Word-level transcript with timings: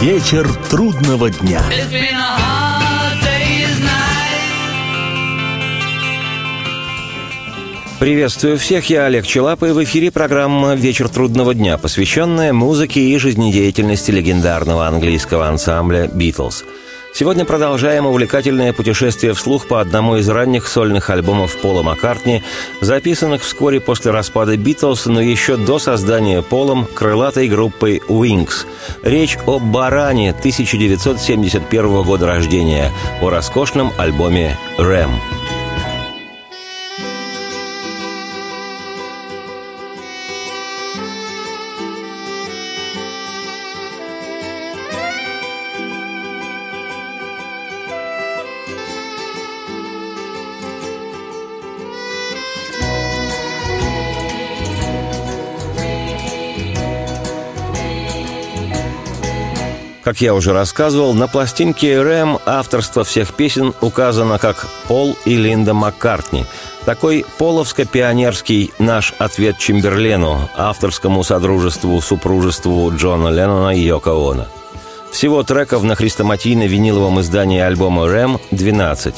Вечер 0.00 0.50
трудного 0.70 1.28
дня. 1.28 1.60
Приветствую 7.98 8.56
всех, 8.56 8.88
я 8.88 9.04
Олег 9.04 9.26
Челап, 9.26 9.62
и 9.62 9.66
в 9.66 9.84
эфире 9.84 10.10
программа 10.10 10.74
«Вечер 10.74 11.10
трудного 11.10 11.52
дня», 11.52 11.76
посвященная 11.76 12.54
музыке 12.54 13.00
и 13.00 13.18
жизнедеятельности 13.18 14.10
легендарного 14.10 14.86
английского 14.86 15.46
ансамбля 15.46 16.06
«Битлз». 16.06 16.64
Сегодня 17.12 17.44
продолжаем 17.44 18.06
увлекательное 18.06 18.72
путешествие 18.72 19.34
вслух 19.34 19.66
по 19.66 19.80
одному 19.80 20.16
из 20.16 20.28
ранних 20.28 20.66
сольных 20.66 21.10
альбомов 21.10 21.56
Пола 21.58 21.82
Маккартни, 21.82 22.42
записанных 22.80 23.42
вскоре 23.42 23.80
после 23.80 24.10
распада 24.12 24.56
«Битлз», 24.56 25.06
но 25.06 25.20
еще 25.20 25.56
до 25.56 25.78
создания 25.78 26.40
Полом 26.40 26.86
крылатой 26.86 27.48
группой 27.48 28.00
«Wings». 28.08 28.66
Речь 29.02 29.36
о 29.46 29.58
«Баране» 29.58 30.30
1971 30.30 32.02
года 32.02 32.26
рождения, 32.26 32.90
о 33.20 33.28
роскошном 33.28 33.92
альбоме 33.98 34.56
«Рэм». 34.78 35.39
Как 60.10 60.20
я 60.20 60.34
уже 60.34 60.52
рассказывал, 60.52 61.14
на 61.14 61.28
пластинке 61.28 62.02
«Рэм» 62.02 62.40
авторство 62.44 63.04
всех 63.04 63.32
песен 63.32 63.72
указано 63.80 64.40
как 64.40 64.66
Пол 64.88 65.16
и 65.24 65.36
Линда 65.36 65.72
Маккартни. 65.72 66.46
Такой 66.84 67.24
половско-пионерский 67.38 68.72
наш 68.80 69.14
ответ 69.18 69.58
Чемберлену, 69.58 70.50
авторскому 70.56 71.22
содружеству, 71.22 72.00
супружеству 72.00 72.92
Джона 72.92 73.28
Леннона 73.28 73.76
и 73.76 73.82
Йоко 73.82 74.10
Оно. 74.10 74.48
Всего 75.12 75.44
треков 75.44 75.84
на 75.84 75.92
хрестоматийно-виниловом 75.92 77.20
издании 77.20 77.60
альбома 77.60 78.08
«Рэм» 78.08 78.40
12, 78.50 79.14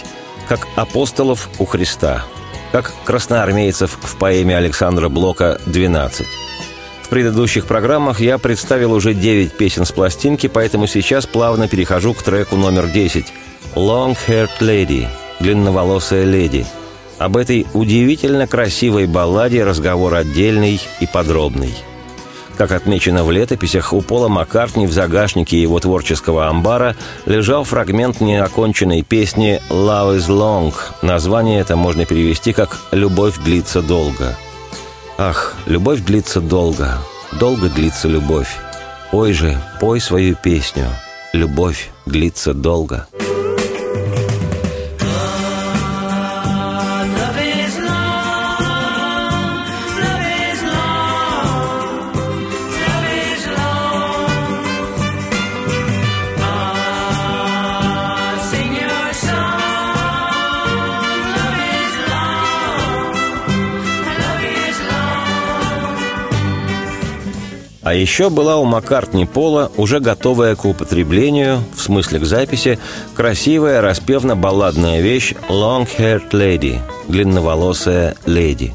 как 0.46 0.68
апостолов 0.76 1.48
у 1.58 1.64
Христа, 1.64 2.22
как 2.70 2.92
красноармейцев 3.06 3.98
в 3.98 4.16
поэме 4.18 4.58
Александра 4.58 5.08
Блока 5.08 5.58
«12» 5.64 6.26
предыдущих 7.12 7.66
программах 7.66 8.22
я 8.22 8.38
представил 8.38 8.94
уже 8.94 9.12
9 9.12 9.52
песен 9.52 9.84
с 9.84 9.92
пластинки, 9.92 10.46
поэтому 10.46 10.86
сейчас 10.86 11.26
плавно 11.26 11.68
перехожу 11.68 12.14
к 12.14 12.22
треку 12.22 12.56
номер 12.56 12.86
10 12.86 13.26
«Long 13.74 14.16
Haired 14.26 14.48
Lady»– 14.60 15.06
«Длинноволосая 15.38 16.24
леди». 16.24 16.64
Об 17.18 17.36
этой 17.36 17.66
удивительно 17.74 18.46
красивой 18.46 19.04
балладе 19.04 19.62
разговор 19.62 20.14
отдельный 20.14 20.80
и 21.00 21.06
подробный. 21.06 21.74
Как 22.56 22.72
отмечено 22.72 23.24
в 23.24 23.30
летописях, 23.30 23.92
у 23.92 24.00
Пола 24.00 24.28
Маккартни 24.28 24.86
в 24.86 24.92
загашнике 24.92 25.60
его 25.60 25.80
творческого 25.80 26.48
амбара 26.48 26.96
лежал 27.26 27.64
фрагмент 27.64 28.22
неоконченной 28.22 29.02
песни 29.02 29.60
«Love 29.68 30.16
is 30.16 30.28
long». 30.28 30.72
Название 31.02 31.60
это 31.60 31.76
можно 31.76 32.06
перевести 32.06 32.54
как 32.54 32.78
«Любовь 32.90 33.36
длится 33.36 33.82
долго». 33.82 34.34
Ах, 35.24 35.54
любовь 35.66 36.00
длится 36.00 36.40
долго, 36.40 36.98
долго 37.38 37.68
длится 37.68 38.08
любовь. 38.08 38.56
Ой 39.12 39.32
же, 39.32 39.56
пой 39.78 40.00
свою 40.00 40.34
песню. 40.34 40.86
Любовь 41.32 41.90
длится 42.06 42.54
долго. 42.54 43.06
А 67.82 67.94
еще 67.94 68.30
была 68.30 68.58
у 68.58 68.64
Маккартни 68.64 69.24
Пола, 69.24 69.70
уже 69.76 69.98
готовая 69.98 70.54
к 70.54 70.64
употреблению, 70.64 71.64
в 71.74 71.80
смысле 71.80 72.20
к 72.20 72.24
записи, 72.24 72.78
красивая 73.14 73.80
распевно-балладная 73.80 75.00
вещь 75.00 75.34
«Long 75.48 75.88
Haired 75.98 76.30
Lady»– 76.30 76.78
«Длинноволосая 77.08 78.14
леди». 78.24 78.74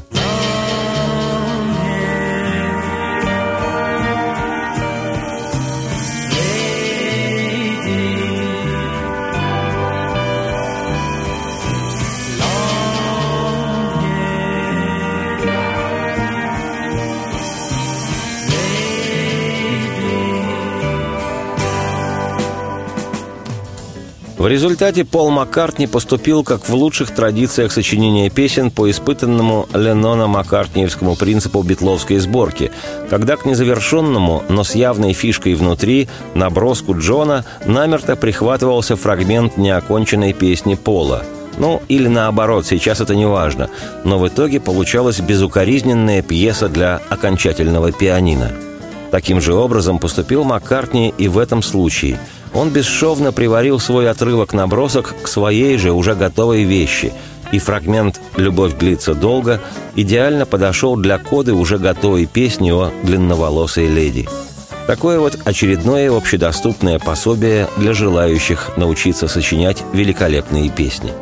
Результате 24.48 25.04
Пол 25.04 25.30
Маккартни 25.30 25.86
поступил 25.86 26.44
как 26.44 26.68
в 26.68 26.74
лучших 26.74 27.10
традициях 27.10 27.72
сочинения 27.72 28.30
песен 28.30 28.70
по 28.70 28.90
испытанному 28.90 29.68
Леннона-Маккартниевскому 29.72 31.16
принципу 31.16 31.62
битловской 31.62 32.18
сборки, 32.18 32.70
когда 33.10 33.36
к 33.36 33.44
незавершенному, 33.44 34.44
но 34.48 34.64
с 34.64 34.74
явной 34.74 35.12
фишкой 35.12 35.54
внутри, 35.54 36.08
наброску 36.34 36.96
Джона 36.98 37.44
намерто 37.66 38.16
прихватывался 38.16 38.96
фрагмент 38.96 39.56
неоконченной 39.56 40.32
песни 40.32 40.74
Пола– 40.74 41.24
ну, 41.58 41.82
или 41.88 42.06
наоборот, 42.06 42.66
сейчас 42.66 43.00
это 43.00 43.16
не 43.16 43.26
важно. 43.26 43.68
Но 44.04 44.18
в 44.18 44.28
итоге 44.28 44.60
получалась 44.60 45.18
безукоризненная 45.18 46.22
пьеса 46.22 46.68
для 46.68 47.00
окончательного 47.08 47.90
пианино. 47.90 48.52
Таким 49.10 49.40
же 49.40 49.54
образом 49.54 49.98
поступил 49.98 50.44
Маккартни 50.44 51.12
и 51.18 51.26
в 51.26 51.36
этом 51.36 51.62
случае– 51.62 52.20
он 52.54 52.70
бесшовно 52.70 53.32
приварил 53.32 53.80
свой 53.80 54.10
отрывок-набросок 54.10 55.14
к 55.22 55.28
своей 55.28 55.76
же 55.78 55.92
уже 55.92 56.14
готовой 56.14 56.64
вещи, 56.64 57.12
и 57.52 57.58
фрагмент 57.58 58.20
«Любовь 58.36 58.76
длится 58.78 59.14
долго» 59.14 59.60
идеально 59.96 60.46
подошел 60.46 60.96
для 60.96 61.18
коды 61.18 61.54
уже 61.54 61.78
готовой 61.78 62.26
песни 62.26 62.70
о 62.70 62.90
длинноволосой 63.02 63.88
леди. 63.88 64.28
Такое 64.86 65.18
вот 65.20 65.38
очередное 65.44 66.10
общедоступное 66.10 66.98
пособие 66.98 67.68
для 67.76 67.92
желающих 67.92 68.76
научиться 68.76 69.28
сочинять 69.28 69.82
великолепные 69.92 70.70
песни. 70.70 71.12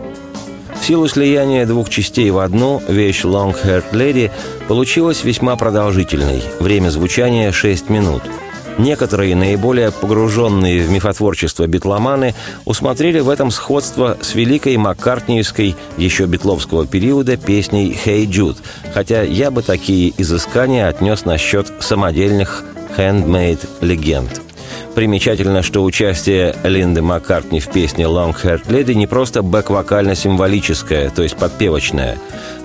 В 0.81 0.85
силу 0.85 1.09
слияния 1.09 1.67
двух 1.67 1.89
частей 1.89 2.31
в 2.31 2.39
одну, 2.39 2.81
вещь 2.87 3.25
«Long 3.25 3.57
Haired 3.65 3.91
Lady» 3.93 4.31
получилась 4.69 5.25
весьма 5.25 5.57
продолжительной, 5.57 6.43
время 6.61 6.91
звучания 6.91 7.51
6 7.51 7.89
минут– 7.89 8.23
Некоторые 8.79 9.35
наиболее 9.35 9.91
погруженные 9.91 10.83
в 10.83 10.91
мифотворчество 10.91 11.67
битломаны 11.67 12.35
усмотрели 12.67 13.21
в 13.21 13.31
этом 13.31 13.51
сходство 13.51 14.19
с 14.21 14.35
великой 14.35 14.77
маккартниевской 14.77 15.75
еще 15.97 16.27
битловского 16.27 16.87
периода 16.87 17.39
песней 17.39 17.97
«Hey 18.05 18.27
Jude», 18.27 18.59
хотя 18.93 19.23
я 19.23 19.51
бы 19.51 19.63
такие 19.63 20.13
изыскания 20.19 20.89
отнес 20.89 21.25
на 21.25 21.39
счет 21.39 21.73
самодельных 21.81 22.65
handmade 22.99 23.67
легенд. 23.81 24.43
Примечательно, 24.95 25.63
что 25.63 25.83
участие 25.83 26.55
Линды 26.65 27.01
Маккартни 27.01 27.61
в 27.61 27.69
песне 27.69 28.05
«Long 28.05 28.35
Haired 28.35 28.67
Lady» 28.67 28.95
не 28.95 29.07
просто 29.07 29.43
бэк-вокально-символическое, 29.43 31.11
то 31.11 31.23
есть 31.23 31.37
подпевочное. 31.37 32.19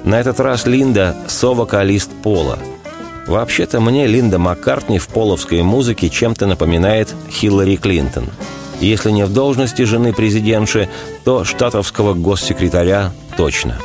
На 0.04 0.20
этот 0.20 0.40
раз 0.40 0.66
Линда– 0.66 1.16
со-вокалист 1.28 2.10
Пола– 2.24 2.58
Вообще-то 3.32 3.80
мне 3.80 4.08
Линда 4.08 4.40
Маккартни 4.40 5.00
в 5.00 5.08
половской 5.08 5.62
музыке 5.62 6.10
чем-то 6.10 6.48
напоминает 6.48 7.16
Хиллари 7.30 7.78
Клинтон. 7.78 8.26
Если 8.82 9.10
не 9.10 9.24
в 9.24 9.32
должности 9.32 9.84
жены 9.84 10.12
президентши, 10.12 10.90
то 11.24 11.46
штатовского 11.46 12.14
госсекретаря 12.14 13.14
точно. 13.38 13.78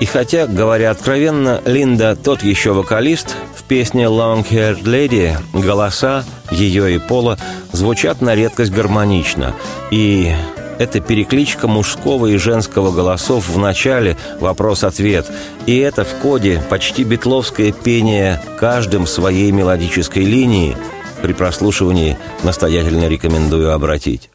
И 0.00 0.06
хотя, 0.06 0.48
говоря 0.48 0.90
откровенно, 0.90 1.62
Линда 1.64 2.16
тот 2.16 2.42
еще 2.42 2.72
вокалист, 2.72 3.36
в 3.54 3.62
песне 3.62 4.06
«Long 4.06 4.44
Haired 4.44 4.82
Lady» 4.82 5.36
голоса 5.52 6.24
ее 6.50 6.96
и 6.96 6.98
Пола 6.98 7.38
звучат 7.70 8.22
на 8.22 8.34
редкость 8.34 8.72
гармонично. 8.72 9.54
И 9.92 10.34
это 10.78 11.00
перекличка 11.00 11.68
мужского 11.68 12.26
и 12.26 12.36
женского 12.36 12.92
голосов 12.92 13.48
в 13.48 13.58
начале 13.58 14.16
«Вопрос-ответ». 14.40 15.26
И 15.66 15.76
это 15.78 16.04
в 16.04 16.14
коде 16.22 16.62
почти 16.68 17.04
битловское 17.04 17.72
пение 17.72 18.40
каждым 18.58 19.06
своей 19.06 19.50
мелодической 19.52 20.24
линии. 20.24 20.76
при 21.22 21.32
прослушивании 21.32 22.18
настоятельно 22.42 23.08
рекомендую 23.08 23.72
обратить. 23.72 24.28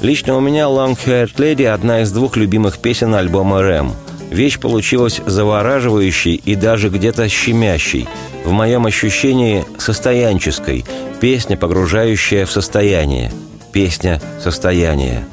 Лично 0.00 0.36
у 0.36 0.40
меня 0.40 0.64
«Long 0.64 0.98
Haired 1.06 1.36
Lady»– 1.36 1.66
одна 1.66 2.02
из 2.02 2.10
двух 2.10 2.36
любимых 2.36 2.78
песен 2.78 3.14
альбома 3.14 3.62
«Рэм». 3.62 3.92
Вещь 4.30 4.58
получилась 4.58 5.20
завораживающей 5.24 6.34
и 6.34 6.56
даже 6.56 6.88
где-то 6.88 7.28
щемящей. 7.28 8.08
В 8.44 8.50
моем 8.50 8.86
ощущении– 8.86 9.64
состоянческой. 9.78 10.84
Песня, 11.20 11.56
погружающая 11.56 12.44
в 12.44 12.50
состояние. 12.50 13.32
Песня 13.72 14.20
«Состояние». 14.42 15.24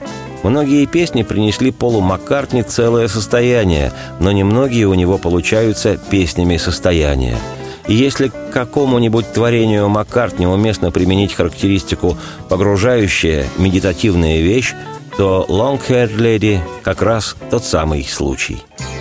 Многие 0.44 0.86
песни 0.86 1.24
принесли 1.24 1.72
Полу 1.72 2.02
Маккартни 2.02 2.64
целое 2.64 3.08
состояние, 3.08 3.94
но 4.20 4.32
немногие 4.32 4.88
у 4.88 4.94
него 4.94 5.18
получаются 5.18 5.98
песнями 5.98 6.58
состояния. 6.58 7.38
И 7.88 7.94
если 7.94 8.28
к 8.28 8.52
какому-нибудь 8.52 9.32
творению 9.34 9.90
Маккартни 9.90 10.46
уместно 10.46 10.92
применить 10.92 11.34
характеристику 11.34 12.18
«погружающая 12.50 13.46
медитативная 13.58 14.42
вещь», 14.42 14.74
то 15.18 15.46
«Long 15.48 15.80
Haired 15.88 16.16
Lady» 16.18 16.60
как 16.82 17.02
раз 17.02 17.36
тот 17.50 17.64
самый 17.64 18.04
случай– 18.04 18.64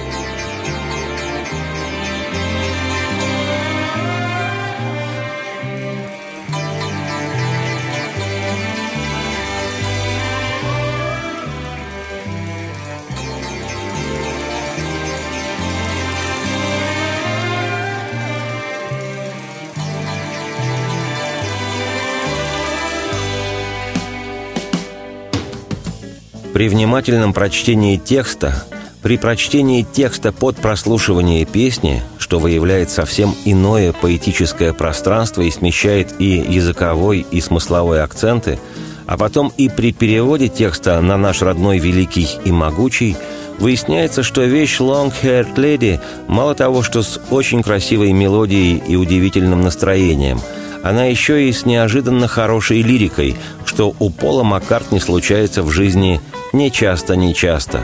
При 26.63 26.69
внимательном 26.69 27.33
прочтении 27.33 27.97
текста, 27.97 28.55
при 29.03 29.17
прочтении 29.17 29.83
текста 29.83 30.31
под 30.31 30.59
прослушивание 30.59 31.45
песни, 31.45 32.01
что 32.19 32.39
выявляет 32.39 32.89
совсем 32.89 33.35
иное 33.45 33.93
поэтическое 33.93 34.73
пространство 34.73 35.43
и 35.43 35.51
смещает 35.51 36.15
и 36.21 36.37
языковой, 36.37 37.27
и 37.29 37.41
смысловой 37.41 38.01
акценты, 38.01 38.61
а 39.07 39.19
потом 39.19 39.53
и 39.57 39.69
при 39.69 39.93
переводе 39.93 40.47
текста 40.47 41.01
на 41.01 41.17
наш 41.17 41.43
родной 41.43 41.81
великий 41.81 42.29
и 42.45 42.53
могучий, 42.53 43.17
выясняется, 43.59 44.23
что 44.23 44.43
вещь 44.43 44.79
«Long 44.79 45.13
Haired 45.21 45.57
Lady» 45.57 45.99
мало 46.29 46.55
того, 46.55 46.85
что 46.85 47.03
с 47.03 47.21
очень 47.33 47.65
красивой 47.65 48.13
мелодией 48.13 48.81
и 48.87 48.95
удивительным 48.95 49.63
настроением– 49.63 50.41
она 50.83 51.05
еще 51.05 51.49
и 51.49 51.53
с 51.53 51.65
неожиданно 51.65 52.29
хорошей 52.29 52.83
лирикой, 52.83 53.37
что 53.65 53.95
у 53.99 54.11
Пола 54.11 54.43
Маккартни 54.43 54.99
случается 54.99 55.63
в 55.63 55.71
жизни 55.71 56.21
не 56.53 56.71
часто, 56.71 57.17
не 57.17 57.35
часто. 57.35 57.81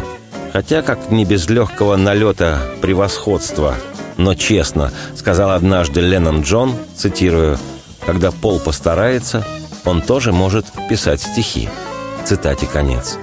Хотя, 0.53 0.83
как 0.83 1.11
не 1.11 1.25
без 1.25 1.49
легкого 1.49 1.97
налета 1.97 2.59
превосходства, 2.81 3.75
но 4.17 4.35
честно, 4.35 4.93
сказал 5.15 5.50
однажды 5.50 6.00
Леннон 6.00 6.43
Джон, 6.43 6.75
цитирую, 6.97 7.59
«Когда 8.05 8.33
Пол 8.33 8.59
постарается, 8.59 9.45
он 9.85 10.03
тоже 10.03 10.33
может 10.33 10.67
писать 10.89 11.21
стихи». 11.21 11.69
Цитате 12.25 12.67
конец. 12.67 13.17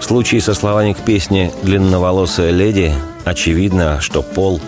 В 0.00 0.02
случае 0.02 0.40
со 0.40 0.54
словами 0.54 0.92
к 0.92 0.98
песне 0.98 1.52
«Длинноволосая 1.62 2.50
леди» 2.50 2.92
очевидно, 3.24 4.00
что 4.00 4.22
Пол 4.22 4.60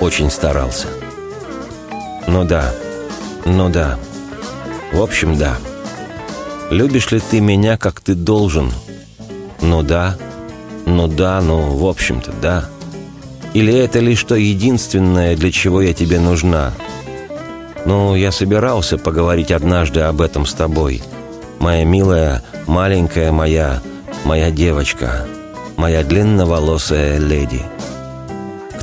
очень 0.00 0.30
старался. 0.30 0.88
Ну 2.26 2.44
да, 2.44 2.72
ну 3.44 3.68
да. 3.68 3.98
В 4.92 5.00
общем, 5.00 5.36
да. 5.36 5.56
Любишь 6.70 7.10
ли 7.10 7.20
ты 7.20 7.40
меня, 7.40 7.76
как 7.76 8.00
ты 8.00 8.14
должен– 8.14 8.72
ну 9.64 9.82
да, 9.82 10.18
ну 10.84 11.08
да, 11.08 11.40
ну, 11.40 11.76
в 11.76 11.86
общем-то, 11.86 12.32
да. 12.42 12.66
Или 13.54 13.72
это 13.72 13.98
лишь 14.00 14.22
то 14.24 14.34
единственное, 14.34 15.36
для 15.36 15.50
чего 15.50 15.80
я 15.80 15.94
тебе 15.94 16.20
нужна? 16.20 16.72
Ну, 17.86 18.14
я 18.14 18.30
собирался 18.30 18.98
поговорить 18.98 19.50
однажды 19.50 20.00
об 20.00 20.20
этом 20.20 20.44
с 20.44 20.52
тобой. 20.52 21.02
Моя 21.60 21.84
милая, 21.84 22.42
маленькая 22.66 23.32
моя, 23.32 23.80
моя 24.24 24.50
девочка, 24.50 25.24
моя 25.76 26.02
длинноволосая 26.02 27.18
леди. 27.18 27.62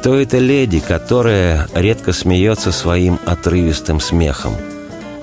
Кто 0.02 0.16
эта 0.16 0.40
леди, 0.40 0.80
которая 0.80 1.70
редко 1.74 2.12
смеется 2.12 2.74
своим 2.74 3.20
отрывистым 3.26 4.02
смехом? 4.02 4.56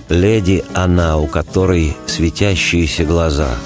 Леди 0.09 0.65
она, 0.73 1.19
у 1.19 1.27
которой 1.27 1.97
светящиеся 2.07 3.05
глаза– 3.05 3.51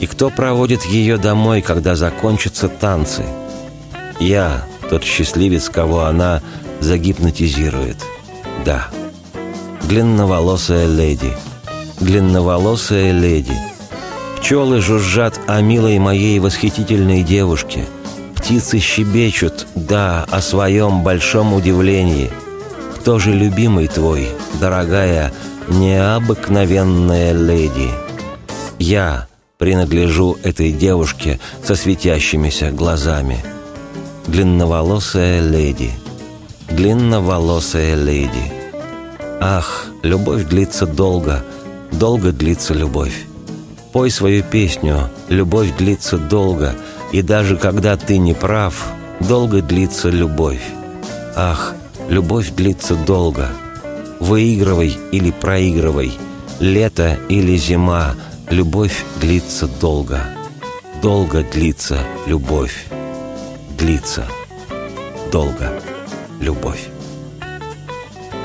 и 0.00 0.06
кто 0.06 0.30
проводит 0.30 0.84
ее 0.86 1.18
домой, 1.18 1.60
когда 1.60 1.94
закончатся 1.94 2.68
танцы? 2.68 3.22
Я, 4.18 4.64
тот 4.88 5.04
счастливец, 5.04 5.68
кого 5.68 6.04
она 6.04 6.40
загипнотизирует. 6.80 7.98
Да. 8.64 8.88
Длинноволосая 9.82 10.86
леди. 10.86 11.32
Длинноволосая 12.00 13.12
леди. 13.12 13.52
Пчелы 14.38 14.80
жужжат 14.80 15.38
о 15.46 15.60
милой 15.60 15.98
моей 15.98 16.38
восхитительной 16.38 17.22
девушке. 17.22 17.84
Птицы 18.50 18.80
щебечут, 18.80 19.68
да, 19.76 20.26
о 20.28 20.40
своем 20.40 21.04
большом 21.04 21.54
удивлении. 21.54 22.32
Кто 22.96 23.20
же 23.20 23.32
любимый 23.32 23.86
твой, 23.86 24.28
дорогая, 24.60 25.32
необыкновенная 25.68 27.32
леди? 27.32 27.90
Я, 28.80 29.28
принадлежу 29.56 30.36
этой 30.42 30.72
девушке 30.72 31.38
со 31.62 31.76
светящимися 31.76 32.72
глазами. 32.72 33.38
Длинноволосая 34.26 35.48
леди, 35.48 35.92
длинноволосая 36.68 37.94
леди. 37.94 38.52
Ах, 39.40 39.86
любовь 40.02 40.46
длится 40.46 40.86
долго, 40.86 41.44
долго 41.92 42.32
длится 42.32 42.74
любовь. 42.74 43.26
Пой 43.92 44.10
свою 44.10 44.42
песню 44.42 45.08
«Любовь 45.28 45.76
длится 45.76 46.18
долго», 46.18 46.74
и 47.12 47.22
даже 47.22 47.56
когда 47.56 47.96
ты 47.96 48.18
не 48.18 48.34
прав, 48.34 48.88
долго 49.20 49.62
длится 49.62 50.08
любовь. 50.08 50.62
Ах, 51.36 51.74
любовь 52.08 52.50
длится 52.50 52.94
долго. 52.94 53.48
Выигрывай 54.18 54.96
или 55.12 55.30
проигрывай, 55.30 56.12
лето 56.60 57.18
или 57.28 57.56
зима– 57.56 58.14
Любовь 58.50 59.04
длится 59.20 59.68
долго. 59.68 60.24
Долго 61.00 61.44
длится 61.44 62.00
любовь. 62.26 62.84
Длится. 63.78 64.26
Долго. 65.30 65.80
Любовь. 66.40 66.88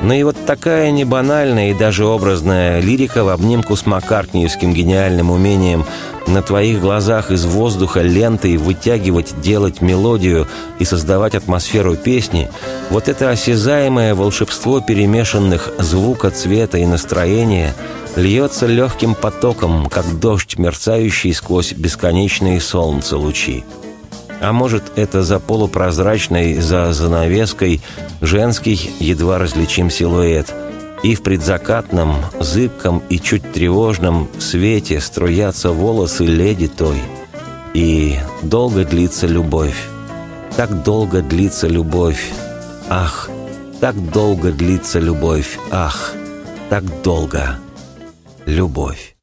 Ну 0.05 0.13
и 0.13 0.21
вот 0.21 0.37
такая 0.45 0.91
небанальная 0.91 1.71
и 1.71 1.73
даже 1.73 2.05
образная 2.05 2.79
лирика 2.79 3.23
в 3.23 3.29
обнимку 3.29 3.75
с 3.75 3.87
маккартниевским 3.87 4.71
гениальным 4.71 5.31
умением 5.31 5.83
на 6.27 6.43
твоих 6.43 6.79
глазах 6.79 7.31
из 7.31 7.43
воздуха 7.45 8.01
лентой 8.01 8.57
вытягивать, 8.57 9.41
делать 9.41 9.81
мелодию 9.81 10.47
и 10.77 10.85
создавать 10.85 11.33
атмосферу 11.33 11.95
песни, 11.95 12.51
вот 12.91 13.09
это 13.09 13.31
осязаемое 13.31 14.13
волшебство 14.13 14.79
перемешанных 14.79 15.71
звука, 15.79 16.29
цвета 16.29 16.77
и 16.77 16.85
настроения– 16.85 17.73
льется 18.15 18.65
легким 18.65 19.13
потоком, 19.15 19.87
как 19.89 20.19
дождь, 20.19 20.57
мерцающий 20.57 21.33
сквозь 21.33 21.73
бесконечные 21.73 22.61
солнца 22.61 23.17
лучи. 23.17 23.63
А 24.41 24.51
может, 24.51 24.83
это 24.95 25.23
за 25.23 25.39
полупрозрачной, 25.39 26.55
за 26.55 26.93
занавеской 26.93 27.81
женский 28.21 28.91
едва 28.99 29.39
различим 29.39 29.89
силуэт, 29.89 30.53
и 31.03 31.15
в 31.15 31.23
предзакатном, 31.23 32.15
зыбком 32.39 33.01
и 33.09 33.19
чуть 33.19 33.51
тревожном 33.53 34.27
свете 34.39 34.99
струятся 34.99 35.71
волосы 35.71 36.25
леди 36.25 36.67
той. 36.67 36.97
И 37.73 38.17
долго 38.41 38.85
длится 38.85 39.27
любовь, 39.27 39.77
так 40.55 40.83
долго 40.83 41.21
длится 41.21 41.67
любовь, 41.67 42.31
ах, 42.89 43.29
так 43.81 43.95
долго 44.11 44.51
длится 44.51 44.99
любовь, 44.99 45.59
ах, 45.71 46.13
так 46.69 46.83
долго 47.03 47.59
любовь. 48.45 49.15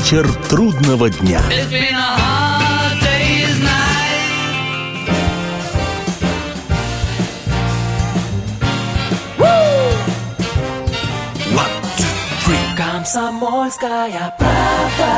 Вечер 0.00 0.32
трудного 0.48 1.10
дня. 1.10 1.42
Комсомольская 12.74 14.34
правда. 14.38 15.10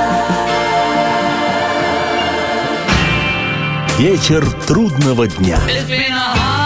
Вечер 3.98 4.44
трудного 4.66 5.28
дня. 5.28 5.58
It's 5.68 5.88
been 5.88 6.10
a 6.10 6.34
hard 6.34 6.61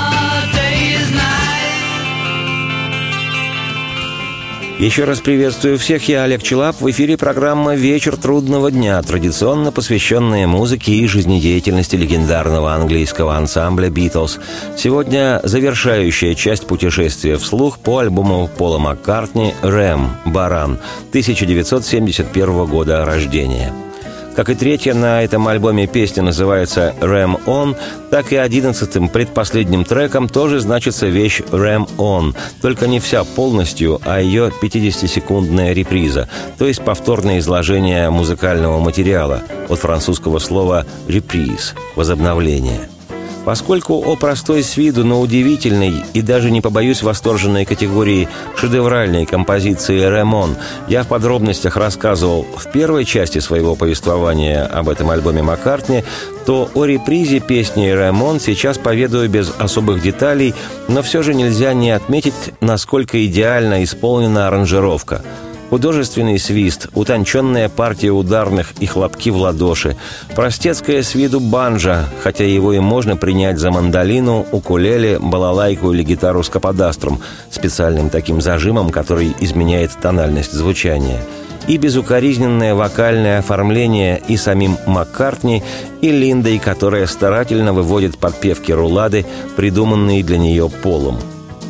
Еще 4.78 5.04
раз 5.04 5.20
приветствую 5.20 5.78
всех, 5.78 6.06
я 6.06 6.24
Олег 6.24 6.42
Челап. 6.42 6.82
В 6.82 6.90
эфире 6.90 7.16
программа 7.16 7.74
«Вечер 7.74 8.18
трудного 8.18 8.70
дня», 8.70 9.00
традиционно 9.00 9.72
посвященная 9.72 10.46
музыке 10.46 10.92
и 10.92 11.06
жизнедеятельности 11.06 11.96
легендарного 11.96 12.74
английского 12.74 13.36
ансамбля 13.38 13.88
«Битлз». 13.88 14.38
Сегодня 14.76 15.40
завершающая 15.42 16.34
часть 16.34 16.66
путешествия 16.66 17.38
вслух 17.38 17.78
по 17.78 18.00
альбому 18.00 18.50
Пола 18.54 18.76
Маккартни 18.76 19.54
«Рэм. 19.62 20.10
Баран» 20.26 20.78
1971 21.08 22.66
года 22.66 23.02
рождения. 23.06 23.72
Как 24.36 24.50
и 24.50 24.54
третья 24.54 24.92
на 24.92 25.22
этом 25.22 25.48
альбоме 25.48 25.86
песня 25.86 26.22
называется 26.22 26.94
«Ram 27.00 27.42
On», 27.46 27.74
так 28.10 28.32
и 28.32 28.36
одиннадцатым 28.36 29.08
предпоследним 29.08 29.84
треком 29.84 30.28
тоже 30.28 30.60
значится 30.60 31.06
вещь 31.06 31.40
«Ram 31.40 31.88
On», 31.96 32.36
только 32.60 32.86
не 32.86 33.00
вся 33.00 33.24
полностью, 33.24 33.98
а 34.04 34.20
ее 34.20 34.52
50-секундная 34.62 35.72
реприза, 35.72 36.28
то 36.58 36.66
есть 36.66 36.84
повторное 36.84 37.38
изложение 37.38 38.10
музыкального 38.10 38.78
материала 38.78 39.40
от 39.70 39.78
французского 39.78 40.38
слова 40.38 40.84
«reprise»– 41.08 41.74
«возобновление». 41.96 42.95
Поскольку 43.46 44.02
о 44.04 44.16
простой 44.16 44.64
с 44.64 44.76
виду, 44.76 45.04
но 45.04 45.20
удивительной 45.20 46.02
и 46.14 46.20
даже 46.20 46.50
не 46.50 46.60
побоюсь 46.60 47.04
восторженной 47.04 47.64
категории 47.64 48.28
шедевральной 48.56 49.24
композиции 49.24 50.00
«Ремон» 50.00 50.56
я 50.88 51.04
в 51.04 51.06
подробностях 51.06 51.76
рассказывал 51.76 52.42
в 52.42 52.68
первой 52.72 53.04
части 53.04 53.38
своего 53.38 53.76
повествования 53.76 54.64
об 54.66 54.88
этом 54.88 55.10
альбоме 55.10 55.42
Маккартни, 55.42 56.02
то 56.44 56.68
о 56.74 56.86
репризе 56.86 57.38
песни 57.38 57.86
«Ремон» 57.86 58.40
сейчас 58.40 58.78
поведаю 58.78 59.30
без 59.30 59.52
особых 59.56 60.02
деталей, 60.02 60.52
но 60.88 61.02
все 61.02 61.22
же 61.22 61.32
нельзя 61.32 61.72
не 61.72 61.92
отметить, 61.92 62.34
насколько 62.60 63.24
идеально 63.24 63.84
исполнена 63.84 64.48
аранжировка– 64.48 65.22
Художественный 65.70 66.38
свист, 66.38 66.88
утонченная 66.94 67.68
партия 67.68 68.10
ударных 68.10 68.72
и 68.78 68.86
хлопки 68.86 69.30
в 69.30 69.36
ладоши, 69.36 69.96
простецкая 70.36 71.02
с 71.02 71.16
виду 71.16 71.40
банджа, 71.40 72.06
хотя 72.22 72.44
его 72.44 72.72
и 72.72 72.78
можно 72.78 73.16
принять 73.16 73.58
за 73.58 73.72
мандолину, 73.72 74.46
укулеле, 74.52 75.18
балалайку 75.18 75.92
или 75.92 76.04
гитару 76.04 76.44
с 76.44 76.48
каподастром, 76.48 77.20
специальным 77.50 78.10
таким 78.10 78.40
зажимом, 78.40 78.90
который 78.90 79.34
изменяет 79.40 79.90
тональность 80.00 80.52
звучания 80.52 81.20
и 81.66 81.78
безукоризненное 81.78 82.76
вокальное 82.76 83.40
оформление 83.40 84.22
и 84.28 84.36
самим 84.36 84.76
Маккартни, 84.86 85.64
и 86.00 86.12
Линдой, 86.12 86.60
которая 86.60 87.08
старательно 87.08 87.72
выводит 87.72 88.18
подпевки 88.18 88.70
рулады, 88.70 89.26
придуманные 89.56 90.22
для 90.22 90.38
нее 90.38 90.70
полом. 90.70 91.18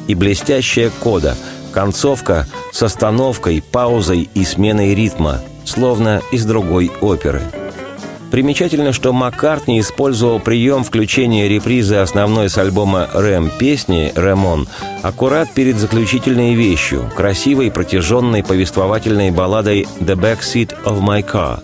И 0.06 0.14
блестящая 0.14 0.90
кода– 1.00 1.34
Концовка 1.76 2.46
с 2.72 2.82
остановкой, 2.82 3.62
паузой 3.62 4.30
и 4.32 4.46
сменой 4.46 4.94
ритма, 4.94 5.42
словно 5.66 6.22
из 6.32 6.46
другой 6.46 6.90
оперы. 7.02 7.42
Примечательно, 8.30 8.94
что 8.94 9.12
Маккартни 9.12 9.78
использовал 9.78 10.40
прием 10.40 10.84
включения 10.84 11.48
репризы 11.48 11.96
основной 11.96 12.48
с 12.48 12.56
альбома 12.56 13.10
«Рэм» 13.12 13.50
песни 13.58 14.10
«Ремон» 14.16 14.66
аккурат 15.02 15.52
перед 15.52 15.76
заключительной 15.76 16.54
вещью, 16.54 17.12
красивой 17.14 17.70
протяженной 17.70 18.42
повествовательной 18.42 19.30
балладой 19.30 19.86
«The 20.00 20.14
Backseat 20.14 20.82
of 20.86 21.02
My 21.02 21.22
Car», 21.22 21.60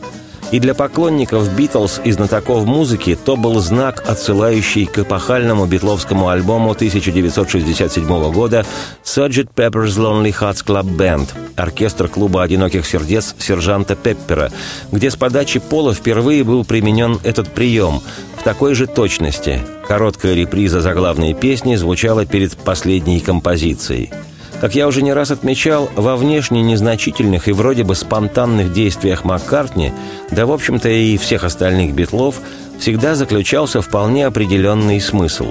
и 0.52 0.60
для 0.60 0.74
поклонников 0.74 1.50
«Битлз» 1.56 2.00
и 2.04 2.12
знатоков 2.12 2.66
музыки 2.66 3.16
то 3.16 3.36
был 3.36 3.58
знак, 3.60 4.04
отсылающий 4.06 4.86
к 4.86 4.98
эпохальному 4.98 5.66
битловскому 5.66 6.28
альбому 6.28 6.72
1967 6.72 8.32
года 8.32 8.64
«Sgt. 9.02 9.48
Pepper's 9.56 9.96
Lonely 9.96 10.32
Hearts 10.38 10.64
Club 10.64 10.96
Band» 10.96 11.28
оркестр 11.56 12.08
клуба 12.08 12.42
«Одиноких 12.42 12.86
сердец» 12.86 13.34
сержанта 13.38 13.96
Пеппера, 13.96 14.52
где 14.92 15.10
с 15.10 15.16
подачи 15.16 15.58
Пола 15.58 15.94
впервые 15.94 16.44
был 16.44 16.64
применен 16.64 17.18
этот 17.24 17.48
прием 17.48 18.02
в 18.38 18.42
такой 18.42 18.74
же 18.74 18.86
точности. 18.86 19.60
Короткая 19.88 20.34
реприза 20.34 20.82
заглавной 20.82 21.32
песни 21.32 21.76
звучала 21.76 22.26
перед 22.26 22.56
последней 22.58 23.20
композицией– 23.20 24.10
как 24.62 24.76
я 24.76 24.86
уже 24.86 25.02
не 25.02 25.12
раз 25.12 25.32
отмечал, 25.32 25.90
во 25.96 26.14
внешне 26.14 26.62
незначительных 26.62 27.48
и 27.48 27.52
вроде 27.52 27.82
бы 27.82 27.96
спонтанных 27.96 28.72
действиях 28.72 29.24
Маккартни, 29.24 29.92
да 30.30 30.46
в 30.46 30.52
общем-то 30.52 30.88
и 30.88 31.16
всех 31.16 31.42
остальных 31.42 31.92
битлов, 31.94 32.36
всегда 32.78 33.16
заключался 33.16 33.82
вполне 33.82 34.24
определенный 34.24 35.00
смысл. 35.00 35.48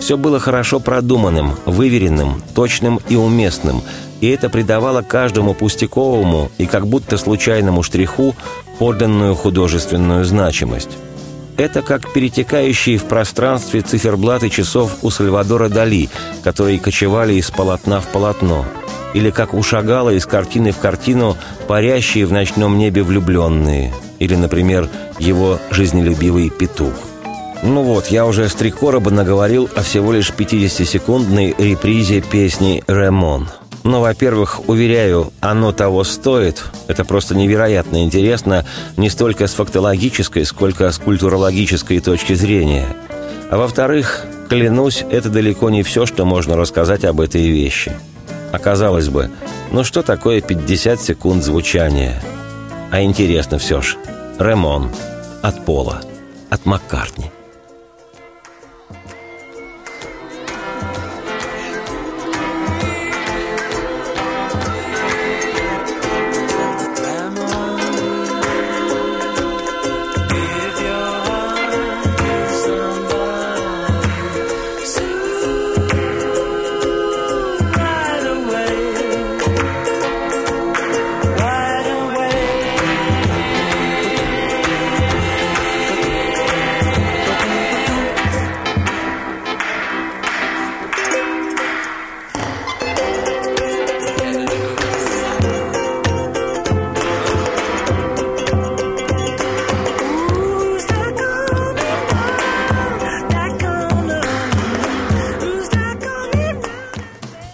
Все 0.00 0.16
было 0.16 0.40
хорошо 0.40 0.80
продуманным, 0.80 1.56
выверенным, 1.66 2.42
точным 2.54 3.00
и 3.10 3.16
уместным, 3.16 3.82
и 4.22 4.28
это 4.28 4.48
придавало 4.48 5.02
каждому 5.02 5.52
пустяковому 5.52 6.50
и 6.56 6.64
как 6.64 6.86
будто 6.86 7.18
случайному 7.18 7.82
штриху 7.82 8.34
подлинную 8.78 9.34
художественную 9.34 10.24
значимость. 10.24 10.96
Это 11.56 11.82
как 11.82 12.12
перетекающие 12.12 12.98
в 12.98 13.04
пространстве 13.04 13.80
циферблаты 13.80 14.50
часов 14.50 14.98
у 15.02 15.10
Сальвадора 15.10 15.68
Дали, 15.68 16.08
которые 16.42 16.80
кочевали 16.80 17.34
из 17.34 17.50
полотна 17.50 18.00
в 18.00 18.08
полотно. 18.08 18.64
Или 19.14 19.30
как 19.30 19.54
у 19.54 19.62
Шагала 19.62 20.10
из 20.10 20.26
картины 20.26 20.72
в 20.72 20.78
картину 20.78 21.36
парящие 21.68 22.26
в 22.26 22.32
ночном 22.32 22.76
небе 22.76 23.04
влюбленные. 23.04 23.94
Или, 24.18 24.34
например, 24.34 24.88
его 25.20 25.60
жизнелюбивый 25.70 26.50
петух. 26.50 26.94
Ну 27.62 27.82
вот, 27.82 28.08
я 28.08 28.26
уже 28.26 28.48
с 28.48 28.54
три 28.54 28.72
короба 28.72 29.10
наговорил 29.10 29.70
о 29.76 29.82
всего 29.82 30.12
лишь 30.12 30.30
50-секундной 30.30 31.54
репризе 31.56 32.20
песни 32.20 32.82
«Ремон». 32.88 33.48
Но, 33.84 34.00
во-первых, 34.00 34.66
уверяю, 34.66 35.30
оно 35.40 35.70
того 35.70 36.04
стоит. 36.04 36.64
Это 36.88 37.04
просто 37.04 37.36
невероятно 37.36 38.02
интересно 38.02 38.64
не 38.96 39.10
столько 39.10 39.46
с 39.46 39.52
фактологической, 39.52 40.46
сколько 40.46 40.90
с 40.90 40.98
культурологической 40.98 42.00
точки 42.00 42.32
зрения. 42.32 42.86
А 43.50 43.58
во-вторых, 43.58 44.24
клянусь, 44.48 45.04
это 45.10 45.28
далеко 45.28 45.68
не 45.68 45.82
все, 45.82 46.06
что 46.06 46.24
можно 46.24 46.56
рассказать 46.56 47.04
об 47.04 47.20
этой 47.20 47.46
вещи. 47.46 47.94
Оказалось 48.52 49.10
бы, 49.10 49.30
ну 49.70 49.84
что 49.84 50.02
такое 50.02 50.40
50 50.40 51.00
секунд 51.00 51.44
звучания? 51.44 52.22
А 52.90 53.02
интересно 53.02 53.58
все 53.58 53.82
ж. 53.82 53.96
Ремон. 54.38 54.90
От 55.42 55.62
Пола. 55.66 56.00
От 56.48 56.64
Маккартни. 56.64 57.30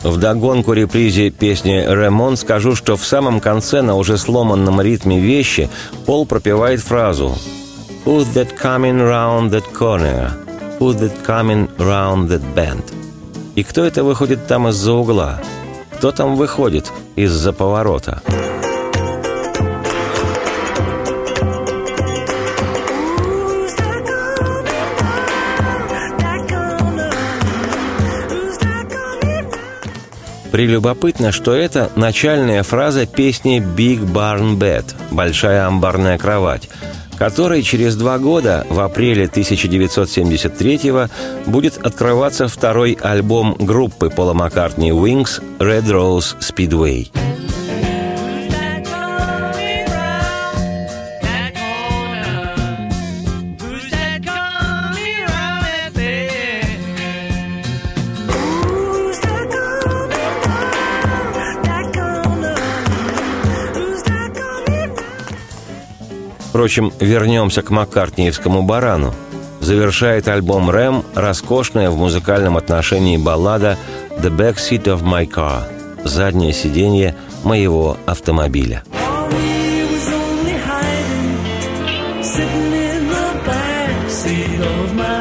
Gonna 0.02 0.10
Вдогонку 0.10 0.72
репризе 0.72 1.30
песни 1.30 1.84
«Ремон» 1.86 2.36
скажу, 2.36 2.74
что 2.74 2.96
в 2.96 3.04
самом 3.04 3.40
конце 3.40 3.82
на 3.82 3.96
уже 3.96 4.16
сломанном 4.16 4.80
ритме 4.80 5.20
вещи 5.20 5.68
Пол 6.06 6.24
пропевает 6.24 6.80
фразу 6.80 7.36
«Who's 8.06 8.26
that 8.34 8.58
coming 8.58 8.98
round 8.98 9.50
that 9.50 9.64
corner? 9.74 10.32
Who's 10.78 10.98
that 11.00 11.24
coming 11.26 11.68
round 11.76 12.28
that 12.28 12.42
bend?» 12.54 12.84
И 13.56 13.62
кто 13.62 13.84
это 13.84 14.02
выходит 14.02 14.46
там 14.46 14.68
из-за 14.68 14.92
угла? 14.92 15.38
Кто 15.98 16.12
там 16.12 16.36
выходит 16.36 16.90
из-за 17.16 17.52
поворота? 17.52 18.22
Прелюбопытно, 30.60 31.32
что 31.32 31.54
это 31.54 31.90
начальная 31.96 32.62
фраза 32.62 33.06
песни 33.06 33.60
«Big 33.60 34.00
Barn 34.00 34.58
Bed»– 34.58 34.94
«Большая 35.10 35.66
амбарная 35.66 36.18
кровать», 36.18 36.68
которой 37.16 37.62
через 37.62 37.96
два 37.96 38.18
года, 38.18 38.66
в 38.68 38.78
апреле 38.80 39.24
1973 39.24 40.92
будет 41.46 41.78
открываться 41.78 42.46
второй 42.46 42.92
альбом 43.00 43.56
группы 43.58 44.10
Пола 44.10 44.34
Маккартни 44.34 44.90
«Wings» 44.90 45.42
«Red 45.58 45.86
Rose 45.86 46.36
Speedway». 46.40 47.08
Впрочем, 66.60 66.92
вернемся 67.00 67.62
к 67.62 67.70
маккартниевскому 67.70 68.60
барану. 68.60 69.14
Завершает 69.60 70.28
альбом 70.28 70.68
«Рэм» 70.68 71.04
роскошная 71.14 71.88
в 71.88 71.96
музыкальном 71.96 72.58
отношении 72.58 73.16
баллада 73.16 73.78
«The 74.18 74.28
Backseat 74.28 74.82
of 74.82 75.02
My 75.02 75.26
Car»– 75.26 75.62
«Заднее 76.04 76.52
сиденье 76.52 77.16
моего 77.44 77.96
автомобиля». 78.04 78.82
All 78.92 79.30
he 84.22 85.19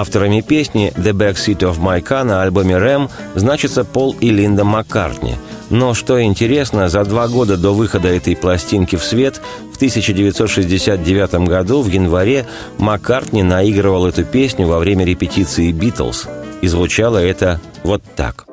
Авторами 0.00 0.42
песни 0.42 0.92
«The 0.94 1.12
Backseat 1.12 1.58
of 1.58 1.80
My 1.80 2.00
Car» 2.00 2.22
на 2.22 2.40
альбоме 2.44 2.76
«Рэм» 2.76 3.10
значится 3.34 3.84
Пол 3.84 4.14
и 4.20 4.30
Линда 4.30 4.62
Маккартни. 4.62 5.34
Но, 5.70 5.92
что 5.92 6.22
интересно, 6.22 6.88
за 6.88 7.02
два 7.02 7.26
года 7.26 7.56
до 7.56 7.74
выхода 7.74 8.06
этой 8.06 8.36
пластинки 8.36 8.94
в 8.94 9.02
свет, 9.02 9.40
в 9.72 9.74
1969 9.74 11.48
году, 11.48 11.82
в 11.82 11.88
январе, 11.88 12.46
Маккартни 12.78 13.42
наигрывал 13.42 14.06
эту 14.06 14.22
песню 14.24 14.68
во 14.68 14.78
время 14.78 15.04
репетиции 15.04 15.72
«Битлз». 15.72 16.28
И 16.62 16.68
звучало 16.68 17.18
это 17.18 17.60
вот 17.82 18.00
так. 18.14 18.46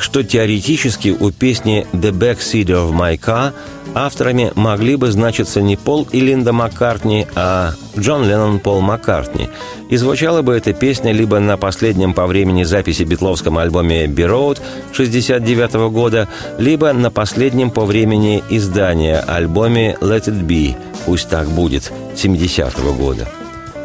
Так 0.00 0.06
что 0.06 0.24
теоретически 0.24 1.10
у 1.10 1.30
песни 1.30 1.86
«The 1.92 2.10
Backseat 2.10 2.68
of 2.68 2.90
My 2.94 3.20
Car» 3.20 3.52
авторами 3.94 4.50
могли 4.54 4.96
бы 4.96 5.12
значиться 5.12 5.60
не 5.60 5.76
Пол 5.76 6.08
и 6.10 6.20
Линда 6.20 6.54
Маккартни, 6.54 7.26
а 7.34 7.74
Джон 7.98 8.26
Леннон 8.26 8.60
Пол 8.60 8.80
Маккартни. 8.80 9.50
И 9.90 9.98
звучала 9.98 10.40
бы 10.40 10.54
эта 10.54 10.72
песня 10.72 11.12
либо 11.12 11.38
на 11.38 11.58
последнем 11.58 12.14
по 12.14 12.26
времени 12.26 12.62
записи 12.62 13.02
битловском 13.02 13.58
альбоме 13.58 14.06
«Be 14.06 14.26
Road» 14.26 14.58
69 14.94 15.92
года, 15.92 16.28
либо 16.56 16.94
на 16.94 17.10
последнем 17.10 17.70
по 17.70 17.84
времени 17.84 18.42
издания 18.48 19.18
альбоме 19.18 19.98
«Let 20.00 20.28
It 20.28 20.46
Be» 20.46 20.76
«Пусть 21.04 21.28
так 21.28 21.46
будет» 21.48 21.92
70 22.16 22.74
года. 22.96 23.28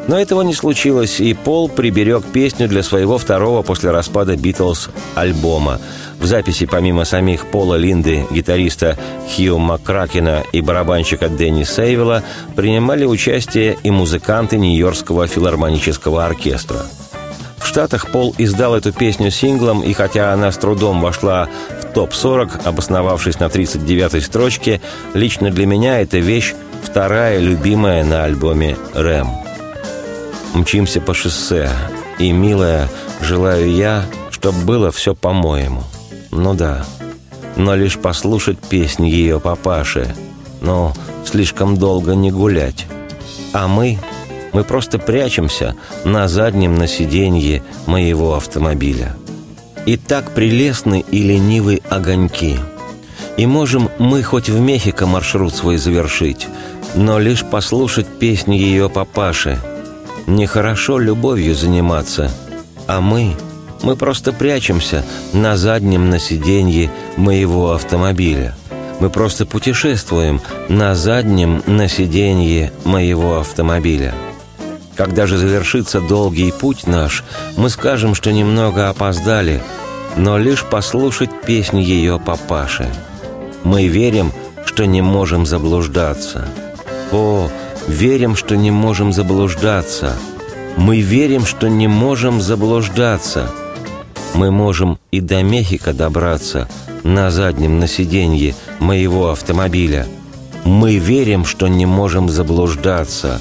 Но 0.08 0.20
этого 0.20 0.44
не 0.44 0.54
случилось, 0.54 1.20
и 1.20 1.34
Пол 1.34 1.68
приберег 1.68 2.24
песню 2.26 2.68
для 2.68 2.84
своего 2.84 3.18
второго 3.18 3.64
после 3.64 3.90
распада 3.90 4.36
«Битлз» 4.36 4.90
альбома. 5.16 5.80
В 6.20 6.26
записи 6.28 6.68
помимо 6.68 7.06
самих 7.06 7.48
Пола 7.48 7.76
Линды, 7.76 8.26
гитариста 8.30 8.98
Хью 9.36 9.58
Маккракена 9.58 10.44
и 10.52 10.62
барабанщика 10.62 11.28
Дэнни 11.28 11.64
Сейвела 11.64 12.24
принимали 12.56 13.06
участие 13.06 13.78
и 13.82 13.90
музыканты 13.90 14.58
Нью-Йоркского 14.58 15.28
филармонического 15.28 16.26
оркестра. 16.26 16.86
В 17.58 17.68
Штатах 17.68 18.12
Пол 18.12 18.36
издал 18.38 18.76
эту 18.76 18.94
песню 18.94 19.32
синглом, 19.32 19.82
и 19.82 19.92
хотя 19.94 20.32
она 20.32 20.52
с 20.52 20.58
трудом 20.58 21.02
вошла 21.02 21.50
в 21.82 21.94
топ-40, 21.94 22.64
обосновавшись 22.64 23.40
на 23.40 23.46
39-й 23.46 24.22
строчке, 24.22 24.82
лично 25.16 25.50
для 25.50 25.66
меня 25.66 26.00
эта 26.00 26.20
вещь 26.20 26.54
вторая 26.84 27.40
любимая 27.40 28.06
на 28.06 28.24
альбоме 28.24 28.78
«Рэм». 28.94 29.45
Мчимся 30.56 31.02
по 31.02 31.14
шоссе, 31.14 31.70
и, 32.18 32.32
милая, 32.32 32.90
желаю 33.20 33.70
я, 33.70 34.06
чтоб 34.32 34.56
было 34.56 34.90
все 34.90 35.14
по-моему. 35.14 35.84
Ну 36.32 36.54
да, 36.54 36.86
но 37.58 37.76
лишь 37.76 37.98
послушать 37.98 38.58
песни 38.60 39.08
ее 39.08 39.42
папаши, 39.42 40.16
но 40.62 40.94
слишком 41.26 41.76
долго 41.76 42.16
не 42.16 42.32
гулять. 42.32 42.86
А 43.52 43.68
мы, 43.68 44.00
мы 44.54 44.64
просто 44.64 44.98
прячемся 44.98 45.76
на 46.06 46.30
заднем 46.30 46.76
на 46.76 46.88
сиденье 46.88 47.62
моего 47.86 48.36
автомобиля. 48.36 49.14
И 49.86 49.98
так 49.98 50.32
прелестны 50.32 51.04
и 51.12 51.22
ленивы 51.22 51.82
огоньки. 51.90 52.58
И 53.36 53.46
можем 53.46 53.90
мы 54.00 54.24
хоть 54.24 54.48
в 54.48 54.58
Мехико 54.58 55.06
маршрут 55.06 55.54
свой 55.54 55.76
завершить, 55.76 56.48
но 56.96 57.20
лишь 57.20 57.44
послушать 57.44 58.08
песни 58.08 58.56
ее 58.56 58.90
папаши– 58.90 59.60
Нехорошо 60.28 60.98
любовью 60.98 61.54
заниматься, 61.54 62.32
а 62.88 63.00
мы, 63.00 63.36
мы 63.84 63.96
просто 63.96 64.34
прячемся 64.34 65.06
на 65.34 65.56
заднем 65.56 66.10
на 66.10 66.20
сиденье 66.20 66.90
моего 67.16 67.74
автомобиля. 67.74 68.56
Мы 69.00 69.10
просто 69.10 69.46
путешествуем 69.46 70.42
на 70.70 70.96
заднем 70.96 71.62
на 71.68 71.88
сиденье 71.88 72.72
моего 72.86 73.40
автомобиля. 73.40 74.16
Когда 74.96 75.28
же 75.28 75.38
завершится 75.38 76.00
долгий 76.00 76.52
путь 76.52 76.88
наш, 76.88 77.24
мы 77.58 77.70
скажем, 77.70 78.16
что 78.16 78.32
немного 78.32 78.90
опоздали, 78.90 79.62
но 80.16 80.38
лишь 80.38 80.64
послушать 80.64 81.30
песни 81.46 81.82
ее 81.82 82.20
папаши. 82.20 82.88
Мы 83.64 83.88
верим, 83.88 84.32
что 84.66 84.86
не 84.86 85.02
можем 85.02 85.46
заблуждаться. 85.46 86.48
О, 87.12 87.50
верим, 87.88 88.36
что 88.36 88.56
не 88.56 88.72
можем 88.72 89.14
заблуждаться. 89.14 90.14
Мы 90.78 91.02
верим, 91.02 91.46
что 91.46 91.68
не 91.68 91.88
можем 91.88 92.42
заблуждаться. 92.42 93.50
Мы 94.34 94.52
можем 94.52 95.00
и 95.12 95.22
до 95.22 95.42
Мехико 95.44 95.94
добраться 95.94 96.68
на 97.04 97.32
заднем 97.32 97.80
на 97.80 97.88
сиденье 97.88 98.56
моего 98.80 99.30
автомобиля. 99.30 100.08
Мы 100.66 100.98
верим, 100.98 101.46
что 101.46 101.68
не 101.68 101.86
можем 101.86 102.28
заблуждаться. 102.28 103.40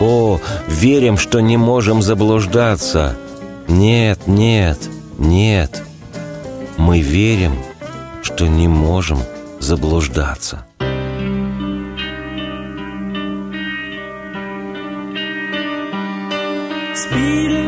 О, 0.00 0.40
верим, 0.68 1.16
что 1.16 1.40
не 1.40 1.56
можем 1.56 2.02
заблуждаться. 2.02 3.16
Нет, 3.68 4.26
нет, 4.26 4.78
нет. 5.18 5.82
Мы 6.76 7.00
верим, 7.00 7.56
что 8.22 8.46
не 8.46 8.66
можем 8.68 9.20
заблуждаться. 9.60 10.66
Peter 17.14 17.63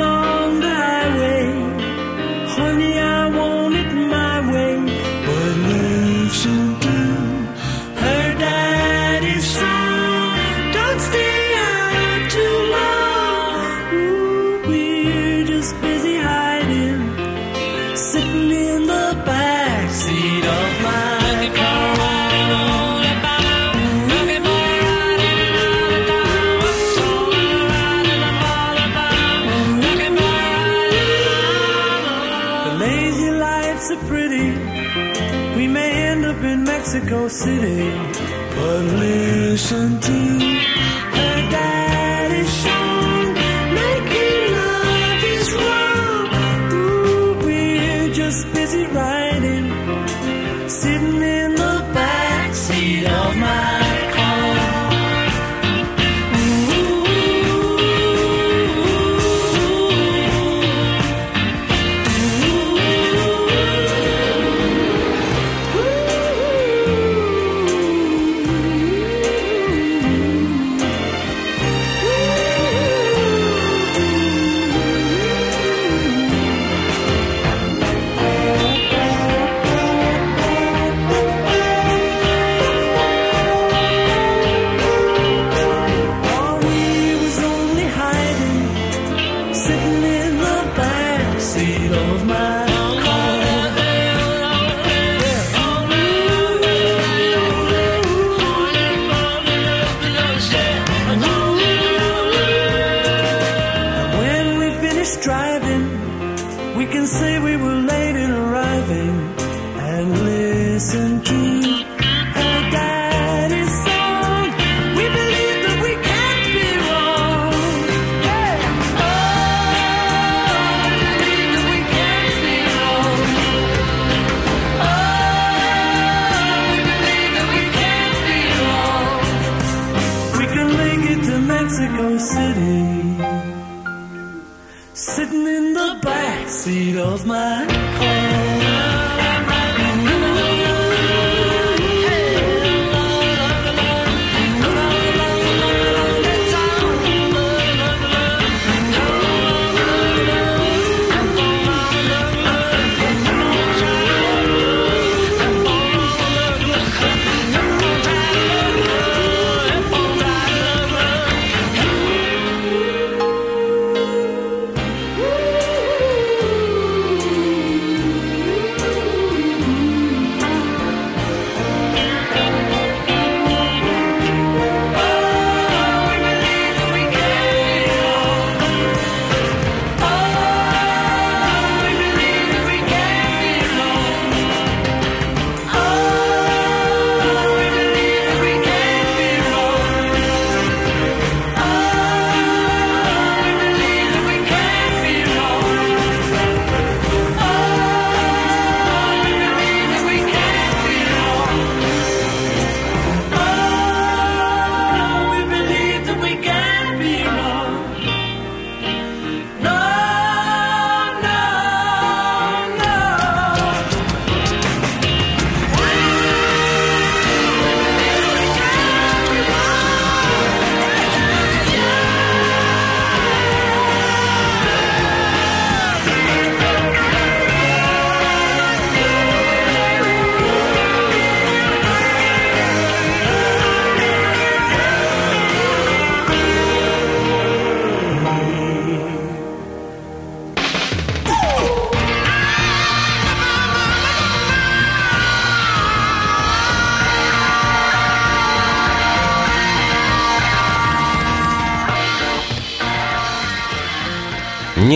Sitting 134.99 135.47
in 135.47 135.75
the 135.75 135.99
back 136.01 136.49
seat 136.49 136.97
of 136.97 137.27
my 137.27 137.67
Oh, 137.69 138.56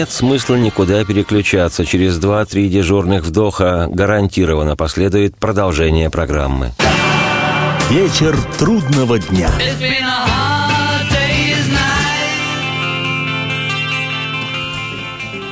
Нет 0.00 0.10
смысла 0.10 0.54
никуда 0.54 1.04
переключаться. 1.04 1.84
Через 1.84 2.16
два-три 2.16 2.70
дежурных 2.70 3.22
вдоха 3.22 3.86
гарантированно 3.92 4.74
последует 4.74 5.36
продолжение 5.36 6.08
программы. 6.08 6.70
Вечер 7.90 8.34
трудного 8.58 9.18
дня. 9.18 9.50
It's 9.58 9.78
been 9.78 10.02
a 10.02 10.49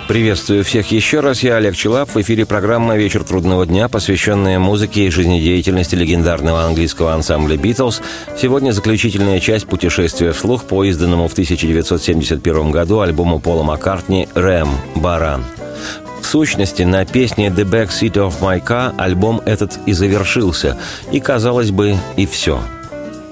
Приветствую 0.08 0.64
всех 0.64 0.90
еще 0.90 1.20
раз. 1.20 1.42
Я 1.42 1.56
Олег 1.56 1.76
Челап. 1.76 2.08
В 2.08 2.16
эфире 2.22 2.46
программа 2.46 2.96
«Вечер 2.96 3.24
трудного 3.24 3.66
дня», 3.66 3.90
посвященная 3.90 4.58
музыке 4.58 5.02
и 5.02 5.10
жизнедеятельности 5.10 5.96
легендарного 5.96 6.64
английского 6.64 7.12
ансамбля 7.12 7.58
«Битлз». 7.58 8.00
Сегодня 8.40 8.72
заключительная 8.72 9.38
часть 9.38 9.66
путешествия 9.66 10.32
вслух 10.32 10.64
по 10.64 10.82
изданному 10.84 11.28
в 11.28 11.32
1971 11.32 12.70
году 12.70 13.00
альбому 13.00 13.38
Пола 13.38 13.64
Маккартни 13.64 14.30
«Рэм. 14.32 14.70
Баран». 14.94 15.44
В 16.22 16.26
сущности, 16.26 16.84
на 16.84 17.04
песне 17.04 17.48
«The 17.48 17.68
Back 17.68 17.90
Seat 17.90 18.14
of 18.14 18.40
My 18.40 18.64
Car» 18.64 18.94
альбом 18.96 19.42
этот 19.44 19.78
и 19.84 19.92
завершился, 19.92 20.78
и, 21.12 21.20
казалось 21.20 21.70
бы, 21.70 21.98
и 22.16 22.24
все– 22.24 22.62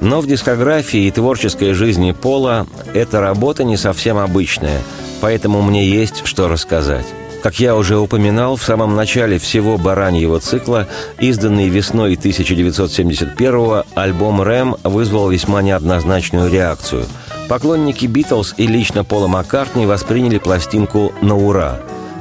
но 0.01 0.21
в 0.21 0.27
дискографии 0.27 1.07
и 1.07 1.11
творческой 1.11 1.73
жизни 1.73 2.12
Пола 2.12 2.67
эта 2.93 3.21
работа 3.21 3.65
не 3.65 3.79
совсем 3.79 4.19
обычная, 4.19 4.83
поэтому 5.21 5.63
мне 5.63 5.87
есть 5.87 6.27
что 6.27 6.49
рассказать. 6.49 7.07
Как 7.43 7.61
я 7.61 7.77
уже 7.77 7.97
упоминал, 7.97 8.57
в 8.57 8.65
самом 8.65 8.97
начале 8.97 9.39
всего 9.39 9.79
бараньего 9.79 10.41
цикла, 10.41 10.89
изданный 11.21 11.69
весной 11.69 12.15
1971-го, 12.15 13.85
альбом 13.95 14.43
«Рэм» 14.43 14.77
вызвал 14.83 15.29
весьма 15.29 15.63
неоднозначную 15.63 16.51
реакцию. 16.51 17.07
Поклонники 17.49 18.07
«Битлз» 18.07 18.55
и 18.57 18.67
лично 18.67 19.05
Пола 19.05 19.29
Маккартни 19.29 19.87
восприняли 19.87 20.39
пластинку 20.39 21.13
на 21.23 21.37
ура. 21.37 21.79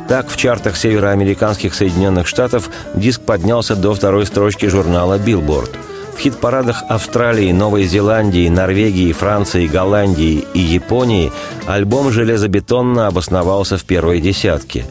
Так, 0.08 0.30
в 0.30 0.38
чартах 0.38 0.78
североамериканских 0.78 1.74
Соединенных 1.74 2.28
Штатов 2.28 2.70
диск 2.94 3.22
поднялся 3.22 3.76
до 3.76 3.96
второй 3.96 4.28
строчки 4.28 4.68
журнала 4.68 5.18
«Билборд». 5.18 5.72
В 6.16 6.20
хит-парадах 6.20 6.84
Австралии, 6.88 7.52
Новой 7.52 7.84
Зеландии, 7.84 8.48
Норвегии, 8.48 9.12
Франции, 9.12 9.68
Голландии 9.68 10.46
и 10.54 10.60
Японии 10.60 11.32
альбом 11.68 12.10
железобетонно 12.10 13.08
обосновался 13.08 13.78
в 13.78 13.84
первой 13.84 14.22
десятке. 14.22 14.86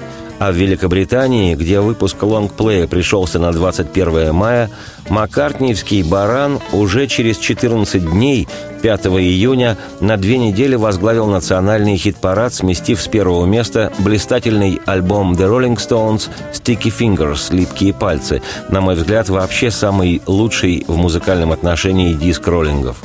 А 0.45 0.53
в 0.53 0.57
Великобритании, 0.57 1.55
где 1.55 1.81
выпуск 1.81 2.23
лонгплея 2.23 2.87
пришелся 2.87 3.39
на 3.39 3.51
21 3.51 4.35
мая, 4.35 4.69
Маккартниевский 5.09 6.03
«Баран» 6.03 6.61
уже 6.73 7.07
через 7.07 7.39
14 7.39 8.11
дней, 8.11 8.47
5 8.83 9.07
июня, 9.07 9.79
на 10.01 10.19
две 10.19 10.37
недели 10.37 10.75
возглавил 10.75 11.29
национальный 11.29 11.97
хит-парад, 11.97 12.53
сместив 12.53 13.01
с 13.01 13.09
первого 13.09 13.47
места 13.47 13.91
блистательный 14.01 14.83
альбом 14.85 15.33
The 15.33 15.49
Rolling 15.49 15.77
Stones 15.79 16.29
«Sticky 16.53 16.93
Fingers» 16.95 17.51
«Липкие 17.51 17.95
пальцы», 17.95 18.43
на 18.69 18.83
мой 18.83 18.97
взгляд, 18.97 19.31
вообще 19.31 19.71
самый 19.71 20.21
лучший 20.27 20.85
в 20.87 20.95
музыкальном 20.95 21.53
отношении 21.53 22.13
диск 22.13 22.47
роллингов. 22.47 22.99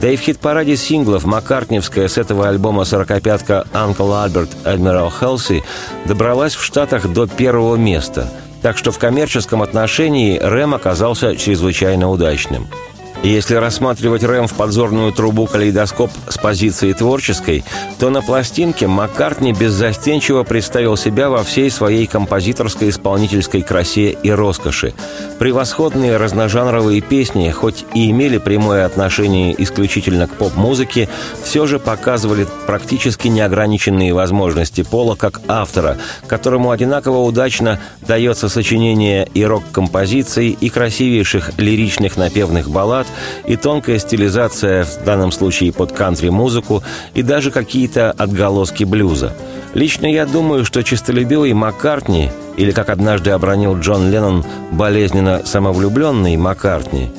Да 0.00 0.08
и 0.08 0.16
в 0.16 0.20
хит-параде 0.20 0.76
синглов 0.76 1.24
Маккартневская 1.24 2.08
с 2.08 2.16
этого 2.16 2.48
альбома 2.48 2.84
«Сорокопятка» 2.84 3.66
«Uncle 3.74 4.26
Albert 4.26 4.48
Admiral 4.64 5.12
Halsey» 5.20 5.62
добралась 6.06 6.54
в 6.54 6.64
Штатах 6.64 7.12
до 7.12 7.26
первого 7.26 7.76
места. 7.76 8.26
Так 8.62 8.78
что 8.78 8.92
в 8.92 8.98
коммерческом 8.98 9.60
отношении 9.60 10.38
Рэм 10.38 10.74
оказался 10.74 11.36
чрезвычайно 11.36 12.08
удачным– 12.08 12.66
если 13.28 13.54
рассматривать 13.54 14.24
Рэм 14.24 14.46
в 14.46 14.54
подзорную 14.54 15.12
трубу 15.12 15.46
калейдоскоп 15.46 16.10
с 16.28 16.38
позиции 16.38 16.92
творческой, 16.92 17.64
то 17.98 18.08
на 18.08 18.22
пластинке 18.22 18.86
Маккартни 18.86 19.52
беззастенчиво 19.52 20.42
представил 20.42 20.96
себя 20.96 21.28
во 21.28 21.44
всей 21.44 21.70
своей 21.70 22.06
композиторской 22.06 22.88
исполнительской 22.88 23.60
красе 23.60 24.10
и 24.10 24.30
роскоши. 24.30 24.94
Превосходные 25.38 26.16
разножанровые 26.16 27.02
песни, 27.02 27.50
хоть 27.50 27.84
и 27.94 28.10
имели 28.10 28.38
прямое 28.38 28.86
отношение 28.86 29.54
исключительно 29.62 30.26
к 30.26 30.34
поп-музыке, 30.34 31.08
все 31.42 31.66
же 31.66 31.78
показывали 31.78 32.46
практически 32.66 33.28
неограниченные 33.28 34.14
возможности 34.14 34.82
Пола 34.82 35.14
как 35.14 35.42
автора, 35.46 35.98
которому 36.26 36.70
одинаково 36.70 37.18
удачно 37.18 37.80
дается 38.00 38.48
сочинение 38.48 39.28
и 39.34 39.44
рок-композиций, 39.44 40.56
и 40.58 40.68
красивейших 40.70 41.58
лиричных 41.58 42.16
напевных 42.16 42.70
баллад, 42.70 43.06
и 43.46 43.56
тонкая 43.56 43.98
стилизация, 43.98 44.84
в 44.84 45.04
данном 45.04 45.32
случае 45.32 45.72
под 45.72 45.92
кантри-музыку, 45.92 46.82
и 47.14 47.22
даже 47.22 47.50
какие-то 47.50 48.10
отголоски 48.12 48.84
блюза. 48.84 49.32
Лично 49.74 50.06
я 50.06 50.26
думаю, 50.26 50.64
что 50.64 50.82
чистолюбивый 50.82 51.52
Маккартни, 51.52 52.30
или, 52.56 52.72
как 52.72 52.88
однажды 52.88 53.30
обронил 53.30 53.78
Джон 53.78 54.10
Леннон, 54.10 54.44
болезненно 54.72 55.42
самовлюбленный 55.44 56.36
Маккартни, 56.36 57.10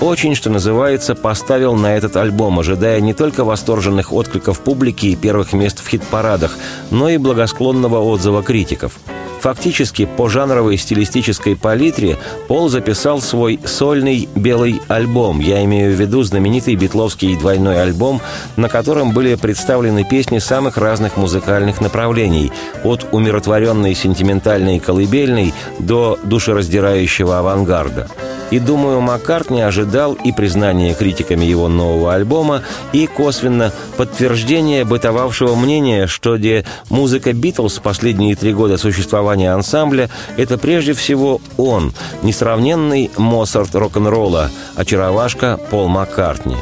очень, 0.00 0.34
что 0.34 0.50
называется, 0.50 1.14
поставил 1.14 1.74
на 1.74 1.94
этот 1.96 2.16
альбом, 2.16 2.58
ожидая 2.58 3.00
не 3.00 3.12
только 3.12 3.44
восторженных 3.44 4.12
откликов 4.12 4.60
публики 4.60 5.06
и 5.06 5.16
первых 5.16 5.52
мест 5.52 5.84
в 5.84 5.88
хит-парадах, 5.88 6.56
но 6.90 7.08
и 7.08 7.18
благосклонного 7.18 7.98
отзыва 7.98 8.42
критиков– 8.42 8.98
Фактически 9.40 10.04
по 10.04 10.28
жанровой 10.28 10.76
стилистической 10.76 11.56
палитре 11.56 12.18
Пол 12.46 12.68
записал 12.68 13.20
свой 13.22 13.58
сольный 13.64 14.28
белый 14.34 14.82
альбом. 14.88 15.40
Я 15.40 15.64
имею 15.64 15.96
в 15.96 16.00
виду 16.00 16.22
знаменитый 16.22 16.74
битловский 16.74 17.36
двойной 17.36 17.80
альбом, 17.82 18.20
на 18.56 18.68
котором 18.68 19.12
были 19.12 19.34
представлены 19.36 20.04
песни 20.04 20.38
самых 20.38 20.76
разных 20.76 21.16
музыкальных 21.16 21.80
направлений, 21.80 22.52
от 22.84 23.06
умиротворенной 23.12 23.94
сентиментальной 23.94 24.78
колыбельной 24.78 25.54
до 25.78 26.18
душераздирающего 26.22 27.38
авангарда. 27.38 28.08
И, 28.50 28.58
думаю, 28.58 29.00
Маккартни 29.00 29.60
ожидал 29.60 30.14
и 30.14 30.32
признания 30.32 30.94
критиками 30.94 31.44
его 31.44 31.68
нового 31.68 32.14
альбома, 32.14 32.62
и 32.92 33.06
косвенно 33.06 33.72
подтверждение 33.96 34.84
бытовавшего 34.84 35.54
мнения, 35.54 36.06
что 36.06 36.36
где 36.36 36.64
музыка 36.88 37.32
Битлз 37.32 37.78
последние 37.78 38.34
три 38.34 38.52
года 38.52 38.76
существования 38.76 39.52
ансамбля– 39.52 40.10
это 40.36 40.58
прежде 40.58 40.94
всего 40.94 41.40
он, 41.56 41.92
несравненный 42.22 43.10
Моцарт 43.16 43.74
рок-н-ролла, 43.74 44.50
очаровашка 44.74 45.58
Пол 45.70 45.86
Маккартни. 45.86 46.56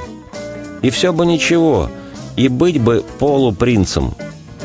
И 0.82 0.90
все 0.90 1.12
бы 1.12 1.24
ничего, 1.24 1.90
и 2.36 2.48
быть 2.48 2.80
бы 2.80 3.02
полупринцем. 3.18 4.14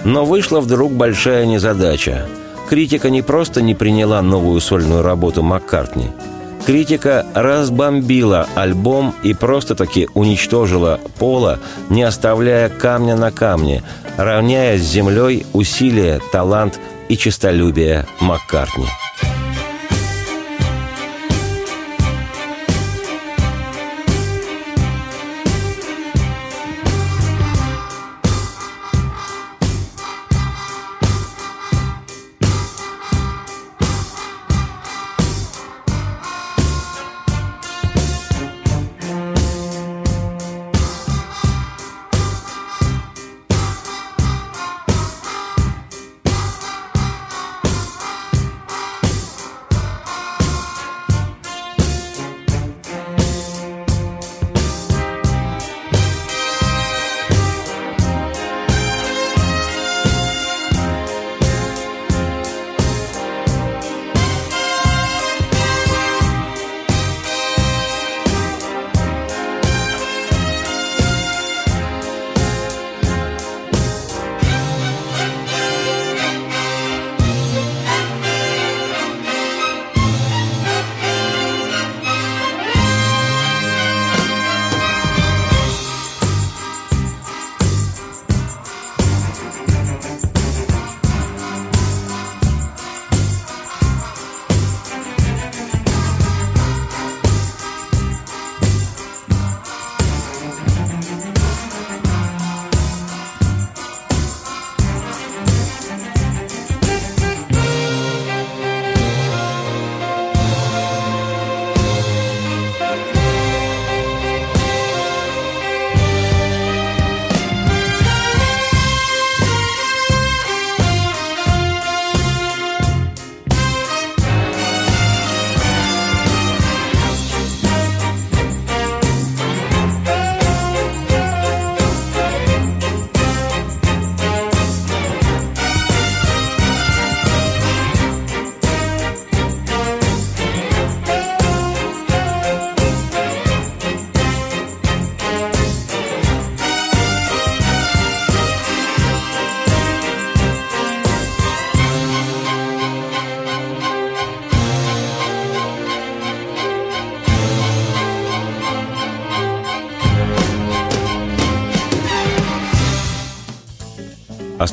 Но 0.03 0.25
вышла 0.25 0.59
вдруг 0.59 0.91
большая 0.91 1.45
незадача. 1.45 2.25
Критика 2.69 3.09
не 3.09 3.21
просто 3.21 3.62
не 3.62 3.73
приняла 3.73 4.21
новую 4.21 4.59
сольную 4.59 5.03
работу 5.03 5.41
Маккартни– 5.41 6.09
Критика 6.65 7.26
разбомбила 7.34 8.47
альбом 8.56 9.13
и 9.23 9.34
просто-таки 9.34 10.08
уничтожила 10.13 10.99
Пола, 11.19 11.60
не 11.89 12.04
оставляя 12.04 12.69
камня 12.69 13.17
на 13.17 13.32
камне, 13.32 13.84
равняя 14.15 14.78
с 14.78 14.82
землей 14.82 15.45
усилия, 15.52 16.21
талант 16.32 16.80
и 17.10 17.17
честолюбие 17.17 18.06
Маккартни. 18.21 18.88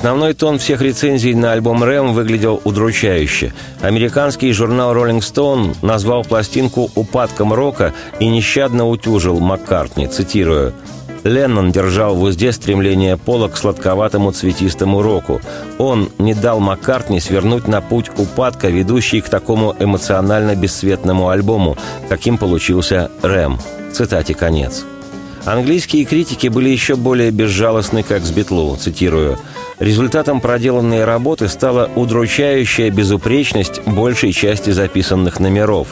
Основной 0.01 0.33
тон 0.33 0.59
всех 0.59 0.81
рецензий 0.81 1.35
на 1.35 1.53
альбом 1.53 1.85
«Рэм» 1.85 2.15
выглядел 2.15 2.59
удручающе. 2.65 3.53
Американский 3.83 4.51
журнал 4.51 4.95
«Роллинг 4.95 5.23
Стоун» 5.23 5.75
назвал 5.83 6.25
пластинку 6.25 6.91
«упадком 6.95 7.53
рока» 7.53 7.93
и 8.19 8.27
нещадно 8.27 8.89
утюжил 8.89 9.39
Маккартни, 9.41 10.07
цитирую, 10.07 10.73
Леннон 11.23 11.71
держал 11.71 12.15
в 12.15 12.23
узде 12.23 12.51
стремление 12.51 13.19
Пола 13.19 13.49
к 13.49 13.59
сладковатому 13.59 14.33
цветистому 14.33 15.03
року. 15.03 15.43
Он 15.77 16.09
не 16.17 16.33
дал 16.33 16.61
Маккартни 16.61 17.21
свернуть 17.21 17.69
на 17.69 17.83
путь 17.83 18.09
упадка, 18.17 18.69
ведущий 18.69 19.21
к 19.21 19.29
такому 19.29 19.77
эмоционально 19.79 20.57
бесцветному 20.57 21.29
альбому, 21.29 21.77
каким 22.09 22.39
получился 22.39 23.11
«Рэм». 23.21 23.59
Цитате 23.93 24.33
конец. 24.33 24.87
Английские 25.45 26.05
критики 26.05 26.49
были 26.49 26.69
еще 26.69 26.97
более 26.97 27.31
безжалостны, 27.31 28.03
как 28.03 28.25
с 28.25 28.31
Битлу, 28.31 28.77
цитирую. 28.77 29.39
«Результатом 29.81 30.41
проделанной 30.41 31.05
работы 31.05 31.49
стала 31.49 31.91
удручающая 31.97 32.91
безупречность 32.91 33.81
большей 33.87 34.33
части 34.33 34.71
записанных 34.71 35.41
номеров. 35.41 35.89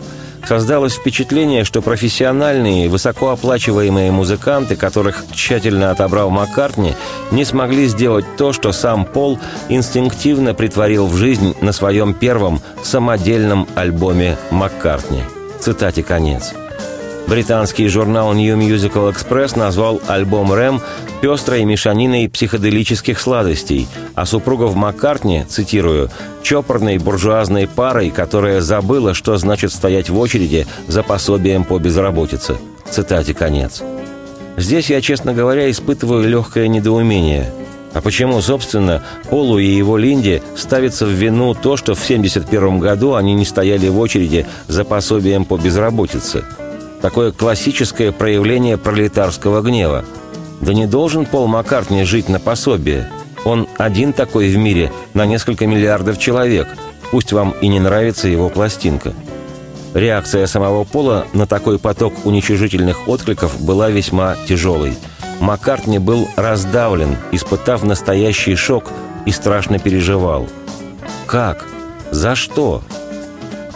Создалось 0.46 0.94
впечатление, 0.94 1.64
что 1.64 1.82
профессиональные, 1.82 2.88
высокооплачиваемые 2.88 4.12
музыканты, 4.12 4.76
которых 4.76 5.24
тщательно 5.32 5.90
отобрал 5.90 6.30
Маккартни, 6.30 6.94
не 7.30 7.44
смогли 7.44 7.86
сделать 7.86 8.24
то, 8.36 8.52
что 8.52 8.72
сам 8.72 9.04
Пол 9.04 9.38
инстинктивно 9.68 10.54
притворил 10.54 11.06
в 11.06 11.16
жизнь 11.16 11.54
на 11.60 11.72
своем 11.72 12.14
первом 12.14 12.60
самодельном 12.82 13.66
альбоме 13.74 14.36
Маккартни». 14.50 15.22
Цитате 15.60 16.02
конец. 16.02 16.54
Британский 17.28 17.88
журнал 17.88 18.32
New 18.32 18.56
Musical 18.56 19.12
Express 19.12 19.58
назвал 19.58 20.00
альбом 20.06 20.50
«Рэм» 20.50 20.80
пестрой 21.20 21.64
мешаниной 21.64 22.26
психоделических 22.26 23.20
сладостей, 23.20 23.86
а 24.14 24.24
супругов 24.24 24.74
Маккартни, 24.74 25.44
цитирую, 25.46 26.08
«чопорной 26.42 26.96
буржуазной 26.96 27.68
парой, 27.68 28.08
которая 28.08 28.62
забыла, 28.62 29.12
что 29.12 29.36
значит 29.36 29.72
стоять 29.72 30.08
в 30.08 30.18
очереди 30.18 30.66
за 30.86 31.02
пособием 31.02 31.64
по 31.64 31.78
безработице». 31.78 32.56
Цитате 32.90 33.34
конец. 33.34 33.82
Здесь 34.56 34.88
я, 34.88 35.02
честно 35.02 35.34
говоря, 35.34 35.70
испытываю 35.70 36.26
легкое 36.26 36.66
недоумение. 36.66 37.52
А 37.92 38.00
почему, 38.00 38.40
собственно, 38.40 39.02
Полу 39.28 39.58
и 39.58 39.66
его 39.66 39.98
Линде 39.98 40.42
ставится 40.56 41.04
в 41.04 41.10
вину 41.10 41.52
то, 41.52 41.76
что 41.76 41.94
в 41.94 42.02
1971 42.02 42.78
году 42.78 43.16
они 43.16 43.34
не 43.34 43.44
стояли 43.44 43.88
в 43.88 43.98
очереди 43.98 44.46
за 44.66 44.84
пособием 44.84 45.44
по 45.44 45.58
безработице– 45.58 46.42
Такое 47.00 47.30
классическое 47.30 48.10
проявление 48.10 48.76
пролетарского 48.76 49.62
гнева. 49.62 50.04
Да 50.60 50.74
не 50.74 50.86
должен 50.86 51.26
Пол 51.26 51.46
Маккартни 51.46 52.02
жить 52.02 52.28
на 52.28 52.40
пособие. 52.40 53.08
Он 53.44 53.68
один 53.78 54.12
такой 54.12 54.48
в 54.48 54.56
мире 54.56 54.92
на 55.14 55.24
несколько 55.24 55.66
миллиардов 55.66 56.18
человек. 56.18 56.66
Пусть 57.12 57.32
вам 57.32 57.54
и 57.60 57.68
не 57.68 57.78
нравится 57.78 58.26
его 58.26 58.48
пластинка. 58.48 59.14
Реакция 59.94 60.46
самого 60.46 60.84
Пола 60.84 61.26
на 61.32 61.46
такой 61.46 61.78
поток 61.78 62.12
уничижительных 62.24 63.08
откликов 63.08 63.60
была 63.60 63.90
весьма 63.90 64.36
тяжелой. 64.48 64.98
Маккартни 65.40 66.00
был 66.00 66.28
раздавлен, 66.36 67.16
испытав 67.30 67.84
настоящий 67.84 68.56
шок 68.56 68.90
и 69.24 69.30
страшно 69.30 69.78
переживал. 69.78 70.48
Как? 71.26 71.64
За 72.10 72.34
что? 72.34 72.82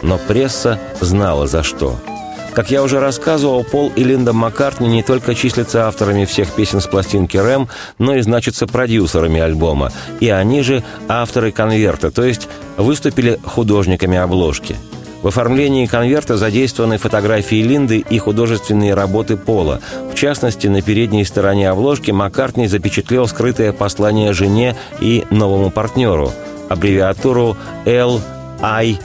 Но 0.02 0.18
пресса 0.18 0.80
знала 1.00 1.46
за 1.46 1.62
что– 1.62 1.96
как 2.54 2.70
я 2.70 2.82
уже 2.82 3.00
рассказывал, 3.00 3.64
Пол 3.64 3.92
и 3.96 4.04
Линда 4.04 4.32
Маккартни 4.32 4.88
не 4.88 5.02
только 5.02 5.34
числятся 5.34 5.86
авторами 5.88 6.24
всех 6.24 6.52
песен 6.52 6.80
с 6.80 6.86
пластинки 6.86 7.36
«Рэм», 7.36 7.68
но 7.98 8.14
и 8.16 8.20
значатся 8.20 8.66
продюсерами 8.66 9.40
альбома. 9.40 9.90
И 10.20 10.28
они 10.28 10.62
же 10.62 10.82
авторы 11.08 11.50
конверта, 11.52 12.10
то 12.10 12.22
есть 12.22 12.48
выступили 12.76 13.40
художниками 13.44 14.18
обложки. 14.18 14.76
В 15.22 15.28
оформлении 15.28 15.86
конверта 15.86 16.36
задействованы 16.36 16.98
фотографии 16.98 17.62
Линды 17.62 17.98
и 17.98 18.18
художественные 18.18 18.94
работы 18.94 19.36
Пола. 19.36 19.80
В 20.10 20.16
частности, 20.16 20.66
на 20.66 20.82
передней 20.82 21.24
стороне 21.24 21.70
обложки 21.70 22.10
Маккартни 22.10 22.66
запечатлел 22.66 23.28
скрытое 23.28 23.72
послание 23.72 24.32
жене 24.32 24.76
и 25.00 25.24
новому 25.30 25.70
партнеру, 25.70 26.32
аббревиатуру 26.68 27.56
LILY, 27.86 28.98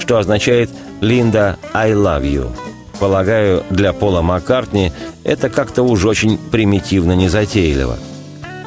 что 0.00 0.16
означает 0.16 0.70
Линда 1.04 1.58
«I 1.74 1.92
love 1.92 2.22
you». 2.22 2.50
Полагаю, 2.98 3.62
для 3.68 3.92
Пола 3.92 4.22
Маккартни 4.22 4.90
это 5.22 5.50
как-то 5.50 5.82
уж 5.82 6.06
очень 6.06 6.38
примитивно 6.38 7.12
незатейливо. 7.12 7.98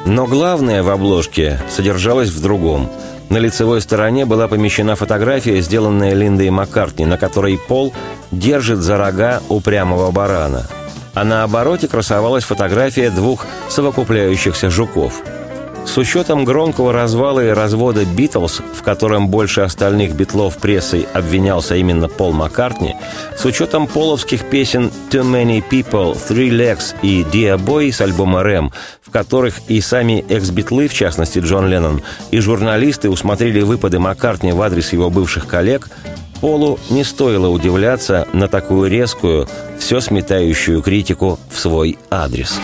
Но 0.06 0.24
главное 0.28 0.84
в 0.84 0.88
обложке 0.88 1.58
содержалось 1.68 2.28
в 2.30 2.40
другом. 2.40 2.88
На 3.28 3.38
лицевой 3.38 3.80
стороне 3.80 4.24
была 4.24 4.46
помещена 4.46 4.94
фотография, 4.94 5.60
сделанная 5.60 6.14
Линдой 6.14 6.50
Маккартни, 6.50 7.06
на 7.06 7.18
которой 7.18 7.58
Пол 7.58 7.92
держит 8.30 8.78
за 8.78 8.96
рога 8.96 9.42
упрямого 9.48 10.12
барана. 10.12 10.68
А 11.14 11.24
на 11.24 11.42
обороте 11.42 11.88
красовалась 11.88 12.44
фотография 12.44 13.10
двух 13.10 13.46
совокупляющихся 13.68 14.70
жуков– 14.70 15.22
с 15.88 15.96
учетом 15.96 16.44
громкого 16.44 16.92
развала 16.92 17.42
и 17.42 17.48
развода 17.48 18.04
«Битлз», 18.04 18.60
в 18.74 18.82
котором 18.82 19.28
больше 19.28 19.62
остальных 19.62 20.12
битлов 20.14 20.58
прессой 20.58 21.08
обвинялся 21.14 21.76
именно 21.76 22.08
Пол 22.08 22.32
Маккартни, 22.32 22.94
с 23.36 23.46
учетом 23.46 23.86
половских 23.86 24.44
песен 24.44 24.92
«Too 25.10 25.22
Many 25.22 25.64
People», 25.68 26.14
«Three 26.14 26.50
Legs» 26.50 26.94
и 27.00 27.22
«Dear 27.22 27.58
Boy» 27.58 27.90
с 27.90 28.02
альбома 28.02 28.42
«Рэм», 28.42 28.70
в 29.00 29.10
которых 29.10 29.62
и 29.68 29.80
сами 29.80 30.26
экс-битлы, 30.28 30.88
в 30.88 30.94
частности 30.94 31.38
Джон 31.38 31.68
Леннон, 31.68 32.02
и 32.30 32.38
журналисты 32.38 33.08
усмотрели 33.08 33.62
выпады 33.62 33.98
Маккартни 33.98 34.52
в 34.52 34.60
адрес 34.60 34.92
его 34.92 35.08
бывших 35.08 35.46
коллег, 35.46 35.88
Полу 36.42 36.78
не 36.90 37.02
стоило 37.02 37.48
удивляться 37.48 38.28
на 38.34 38.46
такую 38.46 38.90
резкую, 38.90 39.48
все 39.80 40.00
сметающую 40.00 40.82
критику 40.82 41.40
в 41.50 41.58
свой 41.58 41.98
адрес. 42.10 42.60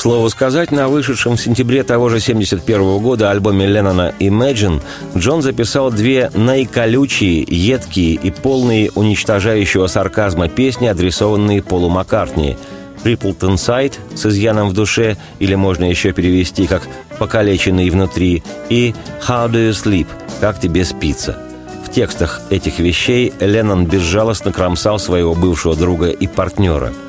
К 0.00 0.02
слову 0.02 0.30
сказать, 0.30 0.72
на 0.72 0.88
вышедшем 0.88 1.36
в 1.36 1.40
сентябре 1.42 1.82
того 1.82 2.08
же 2.08 2.20
71 2.20 3.00
года 3.00 3.30
альбоме 3.30 3.66
Леннона 3.66 4.14
«Imagine» 4.18 4.80
Джон 5.14 5.42
записал 5.42 5.90
две 5.90 6.30
наиколючие, 6.32 7.44
едкие 7.46 8.14
и 8.14 8.30
полные 8.30 8.90
уничтожающего 8.92 9.88
сарказма 9.88 10.48
песни, 10.48 10.86
адресованные 10.86 11.62
Полу 11.62 11.90
Маккартни 11.90 12.56
«Rippleton 13.04 13.56
Side» 13.56 14.16
с 14.16 14.24
изъяном 14.24 14.70
в 14.70 14.72
душе, 14.72 15.18
или 15.38 15.54
можно 15.54 15.84
еще 15.84 16.12
перевести 16.12 16.66
как 16.66 16.80
«покалеченный 17.18 17.90
внутри», 17.90 18.42
и 18.70 18.94
«How 19.28 19.50
do 19.50 19.68
you 19.68 19.72
sleep?» 19.72 20.06
«Как 20.40 20.58
тебе 20.58 20.86
спится?» 20.86 21.36
В 21.84 21.92
текстах 21.92 22.40
этих 22.48 22.78
вещей 22.78 23.34
Леннон 23.38 23.84
безжалостно 23.84 24.50
кромсал 24.50 24.98
своего 24.98 25.34
бывшего 25.34 25.76
друга 25.76 26.08
и 26.08 26.26
партнера– 26.26 26.90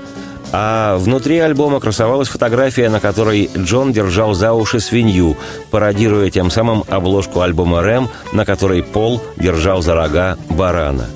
а 0.52 0.98
внутри 0.98 1.40
альбома 1.40 1.80
красовалась 1.80 2.28
фотография, 2.28 2.90
на 2.90 3.00
которой 3.00 3.50
Джон 3.58 3.94
держал 3.94 4.34
за 4.34 4.54
уши 4.54 4.80
свинью, 4.80 5.38
пародируя 5.70 6.30
тем 6.30 6.52
самым 6.52 6.84
обложку 6.88 7.42
альбома 7.42 7.82
«Рэм», 7.82 8.10
на 8.34 8.46
которой 8.46 8.84
Пол 8.84 9.22
держал 9.38 9.82
за 9.82 9.96
рога 9.96 10.38
барана. 10.50 11.08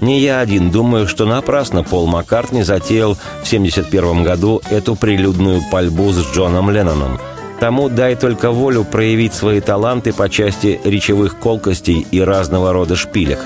Не 0.00 0.18
я 0.18 0.40
один 0.40 0.70
думаю, 0.72 1.06
что 1.06 1.26
напрасно 1.26 1.84
Пол 1.84 2.08
Маккартни 2.08 2.62
затеял 2.62 3.14
в 3.14 3.46
1971 3.46 4.24
году 4.24 4.60
эту 4.68 4.96
прилюдную 4.96 5.60
пальбу 5.70 6.10
с 6.10 6.34
Джоном 6.34 6.70
Ленноном. 6.70 7.20
Тому 7.60 7.88
дай 7.88 8.16
только 8.16 8.50
волю 8.50 8.82
проявить 8.82 9.34
свои 9.34 9.60
таланты 9.60 10.12
по 10.12 10.28
части 10.28 10.80
речевых 10.82 11.38
колкостей 11.38 12.04
и 12.10 12.20
разного 12.20 12.72
рода 12.72 12.96
шпилек. 12.96 13.38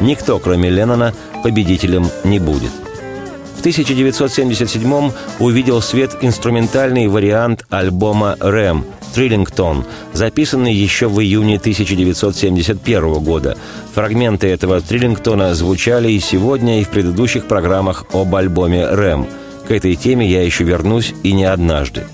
Никто, 0.00 0.40
кроме 0.40 0.70
Леннона, 0.70 1.14
победителем 1.44 2.08
не 2.24 2.40
будет. 2.40 2.72
В 3.60 3.62
1977 3.62 5.12
увидел 5.38 5.82
свет 5.82 6.16
инструментальный 6.22 7.08
вариант 7.08 7.66
альбома 7.68 8.38
«Рэм» 8.40 8.86
«Триллингтон», 9.14 9.84
записанный 10.14 10.72
еще 10.72 11.08
в 11.08 11.20
июне 11.20 11.58
1971 11.58 13.22
года. 13.22 13.58
Фрагменты 13.94 14.46
этого 14.46 14.80
«Триллингтона» 14.80 15.54
звучали 15.54 16.10
и 16.10 16.20
сегодня, 16.20 16.80
и 16.80 16.84
в 16.84 16.88
предыдущих 16.88 17.44
программах 17.44 18.06
об 18.14 18.34
альбоме 18.34 18.86
«Рэм». 18.86 19.26
К 19.68 19.72
этой 19.72 19.94
теме 19.94 20.26
я 20.26 20.42
еще 20.42 20.64
вернусь 20.64 21.12
и 21.22 21.32
не 21.32 21.44
однажды. 21.44 22.04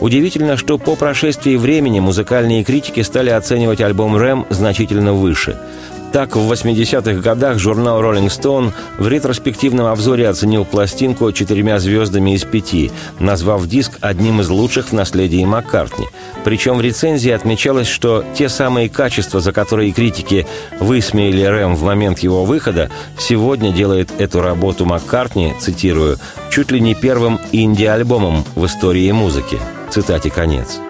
Удивительно, 0.00 0.56
что 0.56 0.76
по 0.76 0.96
прошествии 0.96 1.54
времени 1.54 2.00
музыкальные 2.00 2.64
критики 2.64 3.02
стали 3.02 3.30
оценивать 3.30 3.80
альбом 3.80 4.16
«Рэм» 4.16 4.44
значительно 4.50 5.12
выше– 5.12 5.56
так, 6.12 6.36
в 6.36 6.52
80-х 6.52 7.20
годах 7.20 7.58
журнал 7.58 8.02
Rolling 8.02 8.28
Stone 8.28 8.72
в 8.98 9.08
ретроспективном 9.08 9.86
обзоре 9.86 10.28
оценил 10.28 10.64
пластинку 10.64 11.30
четырьмя 11.32 11.78
звездами 11.78 12.34
из 12.34 12.44
пяти, 12.44 12.90
назвав 13.18 13.66
диск 13.66 13.92
одним 14.00 14.40
из 14.40 14.48
лучших 14.48 14.88
в 14.88 14.92
наследии 14.92 15.44
Маккартни. 15.44 16.06
Причем 16.44 16.78
в 16.78 16.80
рецензии 16.80 17.30
отмечалось, 17.30 17.88
что 17.88 18.24
те 18.34 18.48
самые 18.48 18.88
качества, 18.88 19.40
за 19.40 19.52
которые 19.52 19.92
критики 19.92 20.46
высмеяли 20.80 21.42
Рэм 21.42 21.76
в 21.76 21.82
момент 21.82 22.20
его 22.20 22.44
выхода, 22.44 22.90
сегодня 23.18 23.72
делает 23.72 24.10
эту 24.18 24.40
работу 24.40 24.86
Маккартни, 24.86 25.54
цитирую, 25.60 26.18
чуть 26.50 26.70
ли 26.70 26.80
не 26.80 26.94
первым 26.94 27.40
инди-альбомом 27.52 28.44
в 28.54 28.66
истории 28.66 29.10
музыки. 29.12 29.58
Цитате 29.90 30.30
конец. 30.30 30.80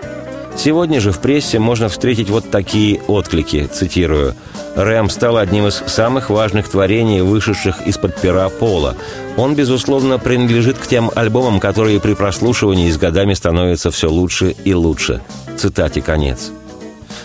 Сегодня 0.57 1.01
же 1.01 1.13
в 1.13 1.21
прессе 1.21 1.59
можно 1.59 1.89
встретить 1.89 2.29
вот 2.29 2.51
такие 2.51 3.01
отклики, 3.07 3.69
цитирую. 3.73 4.35
«Рэм 4.77 5.09
стал 5.11 5.37
одним 5.37 5.67
из 5.67 5.83
самых 5.87 6.31
важных 6.31 6.69
творений, 6.69 7.23
вышедших 7.23 7.87
из-под 7.87 8.21
пера 8.21 8.49
Пола. 8.49 8.95
Он, 9.37 9.55
безусловно, 9.55 10.19
принадлежит 10.19 10.79
к 10.79 10.87
тем 10.87 11.11
альбомам, 11.15 11.61
которые 11.61 12.01
при 12.01 12.15
прослушивании 12.15 12.91
с 12.91 12.99
годами 12.99 13.35
становятся 13.35 13.91
все 13.91 14.11
лучше 14.11 14.55
и 14.65 14.75
лучше». 14.75 15.23
Цитате 15.57 16.03
конец. 16.03 16.51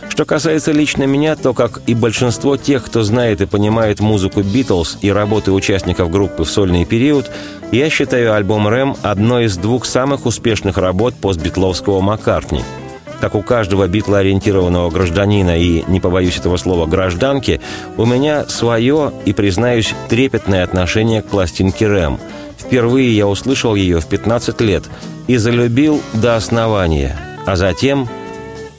Что 0.10 0.24
касается 0.24 0.72
лично 0.72 1.04
меня, 1.04 1.36
то, 1.36 1.54
как 1.54 1.82
и 1.88 1.94
большинство 1.94 2.56
тех, 2.56 2.86
кто 2.86 3.04
знает 3.04 3.42
и 3.42 3.46
понимает 3.46 4.00
музыку 4.00 4.42
«Битлз» 4.42 4.98
и 5.02 5.12
работы 5.12 5.52
участников 5.52 6.10
группы 6.10 6.46
в 6.46 6.50
сольный 6.50 6.86
период, 6.86 7.30
я 7.72 7.90
считаю 7.90 8.34
альбом 8.34 8.68
«Рэм» 8.68 8.96
одной 9.04 9.46
из 9.46 9.58
двух 9.58 9.86
самых 9.86 10.26
успешных 10.26 10.78
работ 10.78 11.16
постбитловского 11.16 12.00
Маккартни– 12.00 12.64
как 13.22 13.36
у 13.36 13.42
каждого 13.42 13.88
битлоориентированного 13.88 14.90
гражданина 14.90 15.58
и, 15.58 15.84
не 15.88 16.00
побоюсь 16.00 16.38
этого 16.38 16.58
слова, 16.58 16.86
гражданки, 16.86 17.62
у 17.98 18.06
меня 18.06 18.46
свое 18.46 19.12
и, 19.26 19.34
признаюсь, 19.34 19.94
трепетное 20.10 20.64
отношение 20.64 21.22
к 21.22 21.28
пластинке 21.28 21.88
«Рэм». 21.88 22.20
Впервые 22.58 23.16
я 23.16 23.28
услышал 23.28 23.76
ее 23.76 24.00
в 24.00 24.08
15 24.08 24.60
лет 24.62 24.84
и 25.28 25.38
залюбил 25.38 26.02
до 26.14 26.36
основания. 26.36 27.16
А 27.46 27.56
затем, 27.56 28.08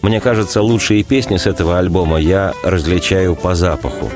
мне 0.03 0.21
кажется, 0.21 0.61
лучшие 0.61 1.05
песни 1.05 1.37
с 1.37 1.47
этого 1.47 1.79
альбома 1.79 2.19
я 2.19 2.53
различаю 2.65 3.37
по 3.37 3.55
запаху. 3.55 4.11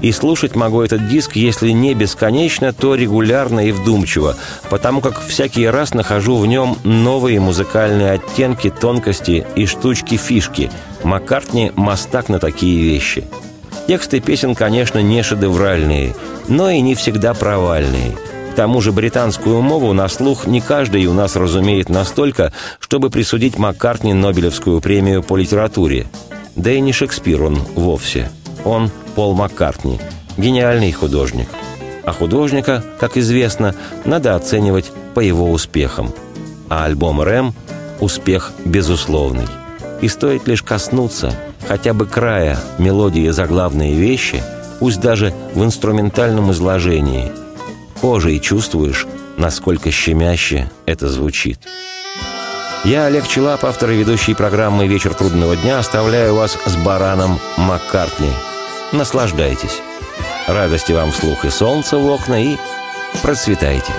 И 0.00 0.12
слушать 0.12 0.56
могу 0.56 0.82
этот 0.82 1.08
диск, 1.08 1.36
если 1.36 1.70
не 1.70 1.94
бесконечно, 1.94 2.72
то 2.72 2.94
регулярно 2.94 3.66
и 3.66 3.72
вдумчиво, 3.72 4.36
потому 4.70 5.00
как 5.00 5.20
всякий 5.20 5.66
раз 5.66 5.94
нахожу 5.94 6.36
в 6.36 6.46
нем 6.46 6.76
новые 6.84 7.40
музыкальные 7.40 8.12
оттенки, 8.12 8.70
тонкости 8.70 9.44
и 9.54 9.66
штучки-фишки. 9.66 10.70
Маккартни– 11.02 11.72
мастак 11.76 12.28
на 12.28 12.38
такие 12.38 12.82
вещи. 12.82 13.24
Тексты 13.86 14.20
песен, 14.20 14.54
конечно, 14.54 15.00
не 15.00 15.22
шедевральные, 15.22 16.14
но 16.48 16.70
и 16.70 16.80
не 16.80 16.94
всегда 16.94 17.34
провальные– 17.34 18.16
к 18.50 18.54
тому 18.54 18.80
же 18.80 18.90
британскую 18.90 19.62
мову 19.62 19.92
на 19.92 20.08
слух 20.08 20.46
не 20.46 20.60
каждый 20.60 21.06
у 21.06 21.14
нас 21.14 21.36
разумеет 21.36 21.88
настолько, 21.88 22.52
чтобы 22.80 23.08
присудить 23.08 23.58
Маккартни 23.58 24.12
Нобелевскую 24.12 24.80
премию 24.80 25.22
по 25.22 25.36
литературе. 25.36 26.08
Да 26.56 26.72
и 26.72 26.80
не 26.80 26.92
Шекспир 26.92 27.44
он 27.44 27.56
вовсе. 27.76 28.28
Он 28.64 28.90
Пол 29.14 29.34
Маккартни, 29.34 30.00
гениальный 30.36 30.92
художник. 30.92 31.48
А 32.04 32.12
художника, 32.12 32.82
как 32.98 33.16
известно, 33.16 33.74
надо 34.04 34.34
оценивать 34.34 34.90
по 35.14 35.20
его 35.20 35.50
успехам. 35.50 36.12
А 36.68 36.84
альбом 36.84 37.20
«Рэм»– 37.20 37.54
успех 38.00 38.52
безусловный. 38.64 39.46
И 40.00 40.08
стоит 40.08 40.48
лишь 40.48 40.62
коснуться 40.62 41.34
хотя 41.68 41.92
бы 41.92 42.06
края 42.06 42.58
мелодии 42.78 43.28
заглавные 43.30 43.94
вещи, 43.94 44.42
пусть 44.78 45.00
даже 45.00 45.34
в 45.54 45.62
инструментальном 45.62 46.50
изложении. 46.52 47.30
Кожей 48.00 48.40
чувствуешь, 48.40 49.06
насколько 49.36 49.90
щемяще 49.90 50.70
это 50.86 51.08
звучит. 51.08 51.60
Я, 52.82 53.06
Олег 53.06 53.28
Челап, 53.28 53.64
автор 53.64 53.90
и 53.90 53.96
ведущий 53.96 54.34
программы 54.34 54.86
«Вечер 54.86 55.12
трудного 55.12 55.54
дня», 55.54 55.78
оставляю 55.78 56.34
вас 56.34 56.56
с 56.64 56.76
бараном 56.76 57.38
Маккартни– 57.58 58.30
Наслаждайтесь. 58.92 59.80
Радости 60.48 60.92
вам 60.92 61.12
вслух 61.12 61.44
и 61.44 61.50
солнца 61.50 61.96
в 61.96 62.10
окна, 62.10 62.42
и 62.42 62.56
процветайте. 63.22 63.92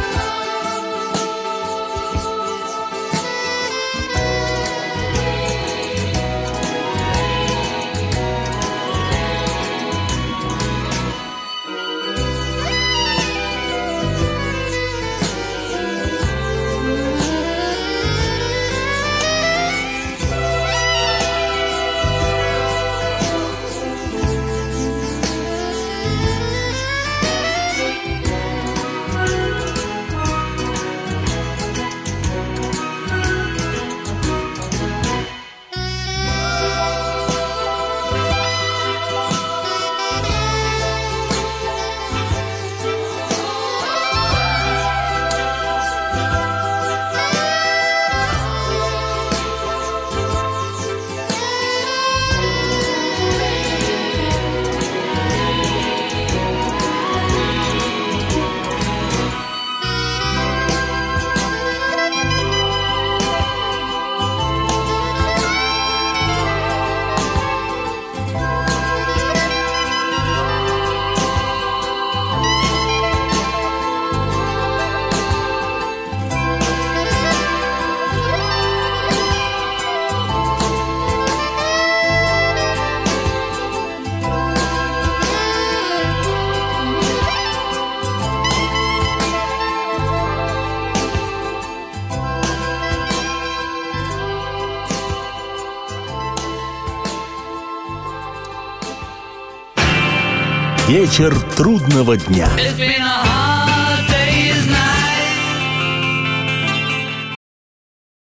Вечер 101.02 101.36
трудного 101.58 102.16
дня. 102.16 102.48
It's 102.60 102.78